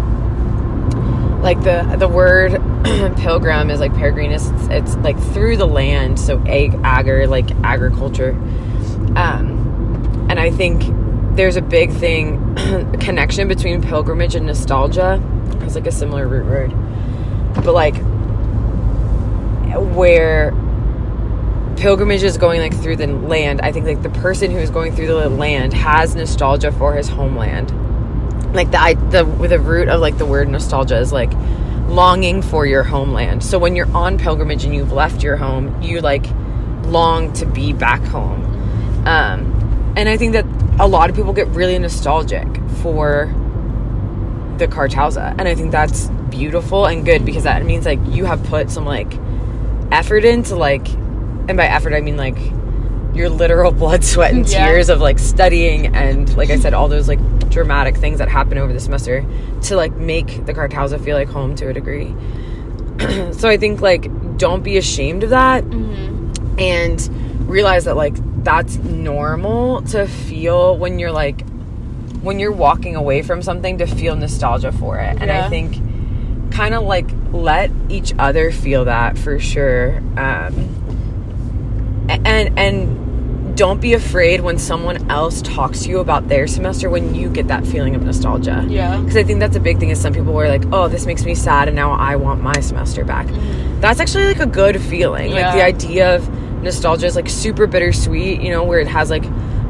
like 1.41 1.63
the 1.63 1.95
the 1.97 2.07
word 2.07 2.61
pilgrim 3.17 3.71
is 3.71 3.79
like 3.79 3.93
peregrinus 3.93 4.53
it's, 4.53 4.67
it's 4.67 5.03
like 5.03 5.19
through 5.33 5.57
the 5.57 5.65
land 5.65 6.19
so 6.19 6.39
ag 6.45 6.75
agar 6.85 7.25
like 7.25 7.49
agriculture. 7.63 8.31
Um 9.15 10.27
and 10.29 10.39
i 10.39 10.51
think 10.51 10.83
there's 11.39 11.55
a 11.55 11.61
big 11.61 11.89
thing 11.93 12.53
connection 12.99 13.47
between 13.47 13.81
pilgrimage 13.81 14.35
and 14.35 14.45
nostalgia 14.45 15.23
it's 15.61 15.73
like 15.73 15.87
a 15.87 15.91
similar 15.91 16.27
root 16.27 16.45
word 16.45 16.73
but 17.63 17.73
like 17.73 17.95
where 19.95 20.51
pilgrimage 21.77 22.23
is 22.23 22.37
going 22.37 22.59
like 22.59 22.75
through 22.81 22.97
the 22.97 23.07
land 23.07 23.61
i 23.61 23.71
think 23.71 23.85
like 23.85 24.03
the 24.03 24.09
person 24.09 24.51
who 24.51 24.57
is 24.57 24.69
going 24.69 24.93
through 24.93 25.07
the 25.07 25.29
land 25.29 25.73
has 25.73 26.13
nostalgia 26.13 26.73
for 26.73 26.93
his 26.93 27.07
homeland 27.07 27.71
like 28.53 28.69
the 28.71 28.77
I, 28.81 28.95
the 28.95 29.23
with 29.23 29.51
the 29.51 29.59
root 29.59 29.87
of 29.87 30.01
like 30.01 30.17
the 30.17 30.25
word 30.25 30.49
nostalgia 30.49 30.97
is 30.97 31.13
like 31.13 31.31
longing 31.87 32.43
for 32.43 32.67
your 32.67 32.83
homeland. 32.83 33.43
So 33.43 33.57
when 33.57 33.75
you're 33.75 33.91
on 33.95 34.19
pilgrimage 34.19 34.63
and 34.63 34.75
you've 34.75 34.91
left 34.91 35.23
your 35.23 35.37
home, 35.37 35.81
you 35.81 36.01
like 36.01 36.25
long 36.83 37.33
to 37.33 37.45
be 37.45 37.73
back 37.73 38.01
home. 38.01 38.43
Um, 39.07 39.93
and 39.97 40.07
I 40.07 40.17
think 40.17 40.33
that 40.33 40.45
a 40.79 40.87
lot 40.87 41.09
of 41.09 41.15
people 41.15 41.33
get 41.33 41.47
really 41.49 41.77
nostalgic 41.77 42.47
for 42.81 43.25
the 44.57 44.67
Kartause, 44.67 45.17
and 45.37 45.47
I 45.47 45.55
think 45.55 45.71
that's 45.71 46.07
beautiful 46.29 46.85
and 46.85 47.05
good 47.05 47.25
because 47.25 47.43
that 47.43 47.65
means 47.65 47.85
like 47.85 47.99
you 48.07 48.25
have 48.25 48.43
put 48.45 48.71
some 48.71 48.85
like 48.85 49.11
effort 49.91 50.23
into 50.23 50.55
like, 50.55 50.87
and 50.89 51.57
by 51.57 51.65
effort 51.65 51.93
I 51.93 52.01
mean 52.01 52.17
like 52.17 52.37
your 53.13 53.29
literal 53.29 53.71
blood, 53.83 54.03
sweat, 54.03 54.33
and 54.33 54.47
Yeah. 54.47 54.65
tears 54.67 54.89
of 54.89 55.01
like 55.01 55.19
studying 55.19 55.95
and 55.95 56.35
like 56.37 56.49
I 56.49 56.57
said, 56.57 56.73
all 56.73 56.87
those 56.87 57.07
like 57.07 57.19
dramatic 57.49 57.97
things 57.97 58.19
that 58.19 58.29
happen 58.29 58.57
over 58.57 58.71
the 58.71 58.79
semester 58.79 59.25
to 59.63 59.75
like 59.75 59.93
make 59.95 60.45
the 60.45 60.53
Kartause 60.53 60.97
feel 61.03 61.17
like 61.17 61.27
home 61.29 61.55
to 61.55 61.67
a 61.67 61.73
degree. 61.73 62.13
so 63.33 63.49
I 63.49 63.57
think 63.57 63.81
like 63.81 64.37
don't 64.37 64.63
be 64.63 64.77
ashamed 64.77 65.23
of 65.23 65.31
that 65.31 65.63
mm-hmm. 65.65 66.59
and 66.59 67.49
realize 67.49 67.85
that 67.85 67.97
like 67.97 68.15
that's 68.43 68.77
normal 68.77 69.81
to 69.83 70.07
feel 70.07 70.77
when 70.77 70.99
you're 70.99 71.11
like 71.11 71.41
when 72.21 72.39
you're 72.39 72.51
walking 72.51 72.95
away 72.95 73.21
from 73.21 73.41
something 73.41 73.77
to 73.77 73.85
feel 73.85 74.15
nostalgia 74.15 74.71
for 74.71 74.97
it. 74.99 75.17
And 75.21 75.31
I 75.31 75.47
think 75.49 75.81
kind 76.51 76.73
of 76.73 76.83
like 76.83 77.09
let 77.31 77.71
each 77.89 78.13
other 78.19 78.51
feel 78.51 78.85
that 78.85 79.17
for 79.17 79.39
sure. 79.39 79.97
Um 80.17 80.75
and 82.09 82.57
and 82.59 83.55
don't 83.57 83.81
be 83.81 83.93
afraid 83.93 84.39
when 84.41 84.57
someone 84.57 85.09
else 85.11 85.41
talks 85.41 85.81
to 85.83 85.89
you 85.89 85.99
about 85.99 86.27
their 86.29 86.47
semester 86.47 86.89
when 86.89 87.13
you 87.13 87.29
get 87.29 87.47
that 87.49 87.65
feeling 87.67 87.93
of 87.93 88.01
nostalgia 88.03 88.65
Yeah. 88.69 88.97
because 88.99 89.17
i 89.17 89.23
think 89.23 89.39
that's 89.41 89.57
a 89.57 89.59
big 89.59 89.79
thing 89.79 89.89
is 89.89 89.99
some 89.99 90.13
people 90.13 90.31
were 90.33 90.47
like 90.47 90.63
oh 90.71 90.87
this 90.87 91.05
makes 91.05 91.25
me 91.25 91.35
sad 91.35 91.67
and 91.67 91.75
now 91.75 91.91
i 91.91 92.15
want 92.15 92.41
my 92.41 92.57
semester 92.61 93.03
back 93.03 93.27
that's 93.81 93.99
actually 93.99 94.25
like 94.25 94.39
a 94.39 94.45
good 94.45 94.81
feeling 94.81 95.31
Yeah. 95.31 95.47
like 95.47 95.55
the 95.55 95.63
idea 95.63 96.15
of 96.15 96.29
nostalgia 96.61 97.05
is 97.05 97.15
like 97.15 97.29
super 97.29 97.67
bittersweet 97.67 98.41
you 98.41 98.49
know 98.49 98.63
where 98.63 98.79
it 98.79 98.87
has 98.87 99.09
like 99.09 99.23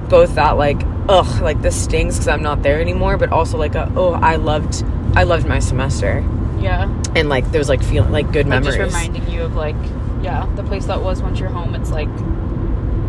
both 0.10 0.36
that 0.36 0.52
like 0.58 0.82
ugh 1.08 1.42
like 1.42 1.62
this 1.62 1.80
stings 1.82 2.16
because 2.16 2.28
i'm 2.28 2.42
not 2.42 2.64
there 2.64 2.82
anymore 2.82 3.18
but 3.18 3.32
also 3.32 3.58
like 3.58 3.76
a 3.76 3.92
oh 3.96 4.14
i 4.14 4.36
loved 4.36 4.84
I 5.16 5.24
loved 5.24 5.48
my 5.48 5.60
semester, 5.60 6.24
Yeah. 6.60 6.84
and 7.16 7.30
like 7.30 7.52
there 7.52 7.60
was 7.60 7.70
like 7.70 7.84
feeling 7.84 8.12
like 8.12 8.32
good 8.32 8.48
Like 8.48 8.62
memories. 8.64 8.78
just 8.78 8.96
reminding 8.96 9.30
you 9.30 9.42
of 9.42 9.56
like, 9.56 9.76
yeah, 10.22 10.48
the 10.56 10.64
place 10.64 10.86
that 10.86 11.02
was 11.02 11.22
once 11.22 11.40
you're 11.40 11.50
home. 11.50 11.74
It's 11.76 11.90
like, 11.90 12.10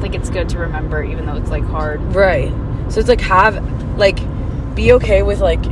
like 0.01 0.14
it's 0.14 0.31
good 0.31 0.49
to 0.51 0.59
remember, 0.59 1.03
even 1.05 1.27
though 1.27 1.37
it's 1.37 1.51
like 1.51 1.64
hard. 1.64 2.01
Right. 2.14 2.51
So 2.88 3.01
it's 3.01 3.09
like 3.09 3.21
have 3.21 3.62
like 3.99 4.19
be 4.75 4.93
okay 4.95 5.23
with 5.23 5.40
like 5.40 5.62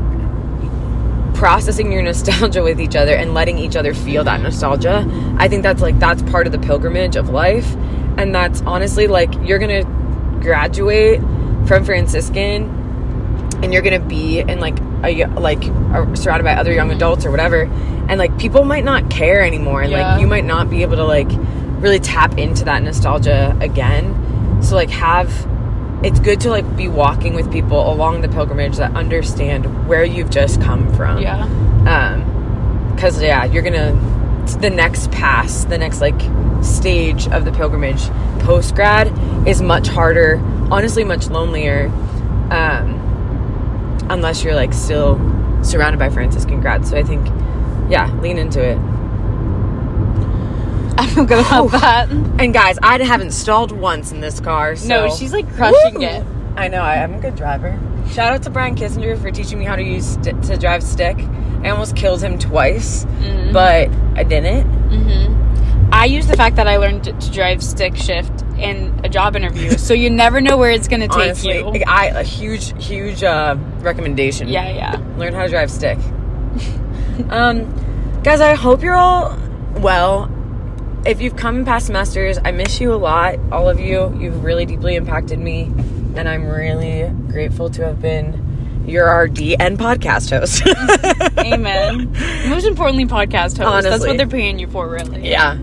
processing 1.34 1.90
your 1.92 2.02
nostalgia 2.10 2.62
with 2.62 2.80
each 2.80 2.94
other 2.94 3.14
and 3.14 3.32
letting 3.32 3.58
each 3.58 3.76
other 3.76 3.94
feel 3.94 4.24
that 4.24 4.34
mm-hmm. 4.34 4.44
nostalgia. 4.44 5.06
I 5.38 5.48
think 5.48 5.62
that's 5.62 5.80
like 5.80 5.98
that's 5.98 6.22
part 6.24 6.46
of 6.46 6.52
the 6.52 6.58
pilgrimage 6.58 7.16
of 7.16 7.30
life. 7.30 7.74
And 8.18 8.34
that's 8.34 8.60
honestly 8.62 9.06
like 9.06 9.32
you're 9.42 9.58
going 9.58 9.84
to 9.84 9.90
graduate 10.40 11.20
from 11.66 11.84
Franciscan 11.84 12.64
and 13.62 13.72
you're 13.72 13.82
going 13.82 14.00
to 14.00 14.06
be 14.06 14.40
in 14.40 14.60
like 14.60 14.78
a 15.04 15.26
like 15.40 15.64
uh, 15.64 16.14
surrounded 16.14 16.44
by 16.44 16.54
other 16.54 16.72
young 16.72 16.90
adults 16.90 17.24
or 17.24 17.30
whatever 17.30 17.62
and 18.08 18.18
like 18.18 18.36
people 18.38 18.64
might 18.64 18.84
not 18.84 19.08
care 19.10 19.42
anymore 19.42 19.82
and 19.82 19.92
Yeah. 19.92 20.12
like 20.12 20.20
you 20.20 20.26
might 20.26 20.44
not 20.44 20.68
be 20.70 20.82
able 20.82 20.96
to 20.96 21.04
like 21.04 21.28
really 21.80 22.00
tap 22.00 22.36
into 22.38 22.64
that 22.64 22.82
nostalgia 22.82 23.56
again. 23.60 24.62
So 24.62 24.74
like 24.74 24.90
have 24.90 25.30
it's 26.02 26.18
good 26.20 26.40
to 26.42 26.50
like 26.50 26.76
be 26.76 26.88
walking 26.88 27.34
with 27.34 27.50
people 27.52 27.92
along 27.92 28.20
the 28.22 28.28
pilgrimage 28.28 28.76
that 28.76 28.94
understand 28.96 29.88
where 29.88 30.04
you've 30.04 30.30
just 30.30 30.60
come 30.60 30.92
from. 30.94 31.18
Yeah. 31.22 31.42
Um, 31.86 32.92
because 32.94 33.22
yeah, 33.22 33.44
you're 33.44 33.62
gonna 33.62 33.92
the 34.60 34.70
next 34.70 35.10
pass, 35.12 35.64
the 35.66 35.78
next 35.78 36.00
like 36.00 36.18
stage 36.62 37.28
of 37.28 37.44
the 37.44 37.52
pilgrimage 37.52 38.08
post 38.40 38.74
grad 38.74 39.12
is 39.46 39.62
much 39.62 39.88
harder. 39.88 40.40
Honestly, 40.70 41.04
much 41.04 41.28
lonelier. 41.28 41.86
Um, 42.50 42.96
unless 44.10 44.42
you're 44.42 44.54
like 44.54 44.72
still 44.72 45.16
surrounded 45.62 45.98
by 45.98 46.08
Franciscan 46.10 46.60
grads. 46.60 46.90
So 46.90 46.96
I 46.96 47.02
think, 47.02 47.26
yeah, 47.90 48.12
lean 48.20 48.38
into 48.38 48.62
it. 48.62 48.78
I 50.98 51.06
feel 51.06 51.24
good 51.24 51.44
about 51.46 51.70
that. 51.72 52.10
And 52.10 52.52
guys, 52.52 52.78
I 52.82 53.02
haven't 53.02 53.32
stalled 53.32 53.72
once 53.72 54.12
in 54.12 54.20
this 54.20 54.40
car. 54.40 54.76
So. 54.76 54.88
No, 54.88 55.14
she's 55.14 55.32
like 55.32 55.50
crushing 55.54 55.94
Woo! 56.00 56.04
it. 56.04 56.24
I 56.56 56.68
know. 56.68 56.82
I, 56.82 57.02
I'm 57.02 57.14
a 57.14 57.20
good 57.20 57.36
driver. 57.36 57.78
Shout 58.10 58.32
out 58.32 58.42
to 58.44 58.50
Brian 58.50 58.74
Kissinger 58.74 59.20
for 59.20 59.30
teaching 59.30 59.58
me 59.58 59.64
how 59.64 59.76
to 59.76 59.82
use 59.82 60.14
st- 60.14 60.42
to 60.44 60.56
drive 60.56 60.82
stick. 60.82 61.16
I 61.62 61.70
almost 61.70 61.94
killed 61.94 62.22
him 62.22 62.38
twice, 62.38 63.04
Mm-hmm. 63.04 63.52
but 63.52 63.88
I 64.18 64.24
didn't. 64.24 64.66
I 65.98 66.04
use 66.04 66.28
the 66.28 66.36
fact 66.36 66.54
that 66.56 66.68
I 66.68 66.76
learned 66.76 67.02
to 67.04 67.30
drive 67.32 67.60
stick 67.60 67.96
shift 67.96 68.42
in 68.56 69.00
a 69.02 69.08
job 69.08 69.34
interview, 69.34 69.72
so 69.72 69.94
you 69.94 70.10
never 70.10 70.40
know 70.40 70.56
where 70.56 70.70
it's 70.70 70.86
going 70.86 71.00
to 71.00 71.08
take 71.08 71.16
Honestly, 71.16 71.58
you. 71.58 71.82
I 71.88 72.06
a 72.06 72.22
huge, 72.22 72.72
huge 72.84 73.24
uh, 73.24 73.56
recommendation. 73.80 74.46
Yeah, 74.46 74.70
yeah. 74.70 75.02
learn 75.16 75.34
how 75.34 75.42
to 75.42 75.48
drive 75.48 75.72
stick. 75.72 75.98
um, 77.30 78.20
guys, 78.22 78.40
I 78.40 78.54
hope 78.54 78.80
you're 78.82 78.94
all 78.94 79.36
well. 79.74 80.32
If 81.04 81.20
you've 81.20 81.34
come 81.34 81.64
past 81.64 81.86
semesters, 81.86 82.38
I 82.44 82.52
miss 82.52 82.80
you 82.80 82.94
a 82.94 82.96
lot, 82.96 83.40
all 83.50 83.68
of 83.68 83.80
you. 83.80 84.16
You've 84.20 84.44
really 84.44 84.66
deeply 84.66 84.94
impacted 84.94 85.40
me, 85.40 85.64
and 86.14 86.28
I'm 86.28 86.46
really 86.46 87.12
grateful 87.26 87.70
to 87.70 87.84
have 87.86 88.00
been 88.00 88.84
your 88.86 89.12
RD 89.24 89.56
and 89.58 89.78
podcast 89.78 90.30
host. 90.30 90.62
Amen. 91.38 92.12
Most 92.48 92.66
importantly, 92.66 93.04
podcast 93.04 93.58
host. 93.58 93.84
That's 93.84 94.06
what 94.06 94.16
they're 94.16 94.26
paying 94.26 94.58
you 94.58 94.66
for, 94.68 94.88
really. 94.88 95.28
yeah, 95.28 95.58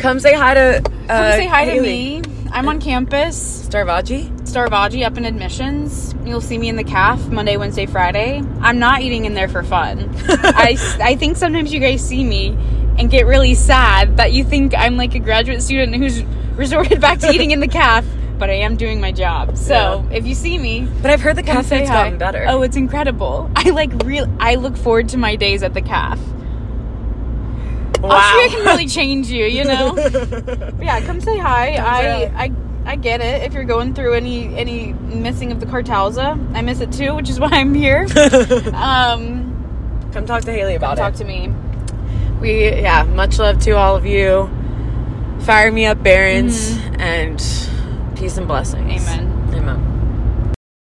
come 0.00 0.18
say 0.20 0.34
hi 0.34 0.54
to. 0.54 0.60
Uh, 0.78 0.80
Come 1.06 1.32
say 1.32 1.46
hi 1.46 1.64
to 1.66 1.80
me. 1.80 2.22
I'm 2.52 2.68
on 2.68 2.80
campus, 2.80 3.68
Starvaji. 3.68 4.30
Starvaji, 4.40 5.06
up 5.06 5.16
in 5.16 5.24
admissions. 5.24 6.14
You'll 6.24 6.40
see 6.40 6.58
me 6.58 6.68
in 6.68 6.74
the 6.76 6.82
calf 6.84 7.24
Monday, 7.28 7.56
Wednesday, 7.56 7.86
Friday. 7.86 8.42
I'm 8.60 8.78
not 8.80 9.02
eating 9.02 9.24
in 9.24 9.34
there 9.34 9.48
for 9.48 9.62
fun. 9.62 10.10
I, 10.28 10.76
I 11.00 11.14
think 11.14 11.36
sometimes 11.36 11.72
you 11.72 11.78
guys 11.78 12.04
see 12.04 12.24
me 12.24 12.48
and 12.98 13.08
get 13.08 13.26
really 13.26 13.54
sad 13.54 14.16
that 14.16 14.32
you 14.32 14.42
think 14.44 14.74
I'm 14.76 14.96
like 14.96 15.14
a 15.14 15.20
graduate 15.20 15.62
student 15.62 15.94
who's 15.96 16.24
resorted 16.56 17.00
back 17.00 17.20
to 17.20 17.30
eating 17.30 17.52
in 17.52 17.60
the 17.60 17.68
calf, 17.68 18.04
but 18.38 18.50
I 18.50 18.54
am 18.54 18.76
doing 18.76 19.00
my 19.00 19.12
job. 19.12 19.56
So 19.56 20.04
Yeah. 20.10 20.16
if 20.16 20.26
you 20.26 20.34
see 20.34 20.58
me, 20.58 20.88
But 21.02 21.12
I've 21.12 21.20
heard 21.20 21.36
the 21.36 21.44
say 21.44 21.52
cafe's 21.52 21.88
gotten 21.90 22.18
better. 22.18 22.44
Oh, 22.48 22.62
it's 22.62 22.76
incredible. 22.76 23.48
I 23.54 23.70
like 23.70 23.92
real. 24.04 24.26
I 24.40 24.56
look 24.56 24.76
forward 24.76 25.08
to 25.10 25.18
my 25.18 25.36
days 25.36 25.62
at 25.62 25.72
the 25.74 25.82
calf. 25.82 26.18
Austria 28.02 28.48
can 28.48 28.66
really 28.66 28.86
change 28.86 29.28
you, 29.28 29.44
you 29.44 29.64
know. 29.64 29.96
Yeah, 30.80 31.00
come 31.02 31.20
say 31.20 31.36
hi. 31.38 31.76
Come 31.76 31.86
I, 31.86 32.44
I 32.44 32.52
I 32.92 32.96
get 32.96 33.20
it. 33.20 33.42
If 33.42 33.52
you're 33.52 33.64
going 33.64 33.94
through 33.94 34.14
any 34.14 34.54
any 34.56 34.92
missing 34.94 35.52
of 35.52 35.60
the 35.60 35.66
Kartause, 35.66 36.18
I 36.18 36.62
miss 36.62 36.80
it 36.80 36.92
too, 36.92 37.14
which 37.14 37.28
is 37.28 37.38
why 37.38 37.50
I'm 37.52 37.74
here. 37.74 38.06
um, 38.74 39.50
Come 40.12 40.26
talk 40.26 40.42
to 40.42 40.52
Haleigh 40.52 40.76
about 40.76 40.96
talk 40.96 41.14
it. 41.14 41.18
Talk 41.18 41.20
to 41.20 41.24
me. 41.24 41.52
We 42.40 42.68
yeah, 42.68 43.04
much 43.04 43.38
love 43.38 43.58
to 43.60 43.72
all 43.72 43.94
of 43.94 44.06
you. 44.06 44.50
Fire 45.40 45.70
me 45.70 45.86
up, 45.86 46.02
Barons, 46.02 46.78
and 46.98 47.38
peace 48.16 48.36
and 48.36 48.48
blessings. 48.48 49.08
Amen. 49.08 49.39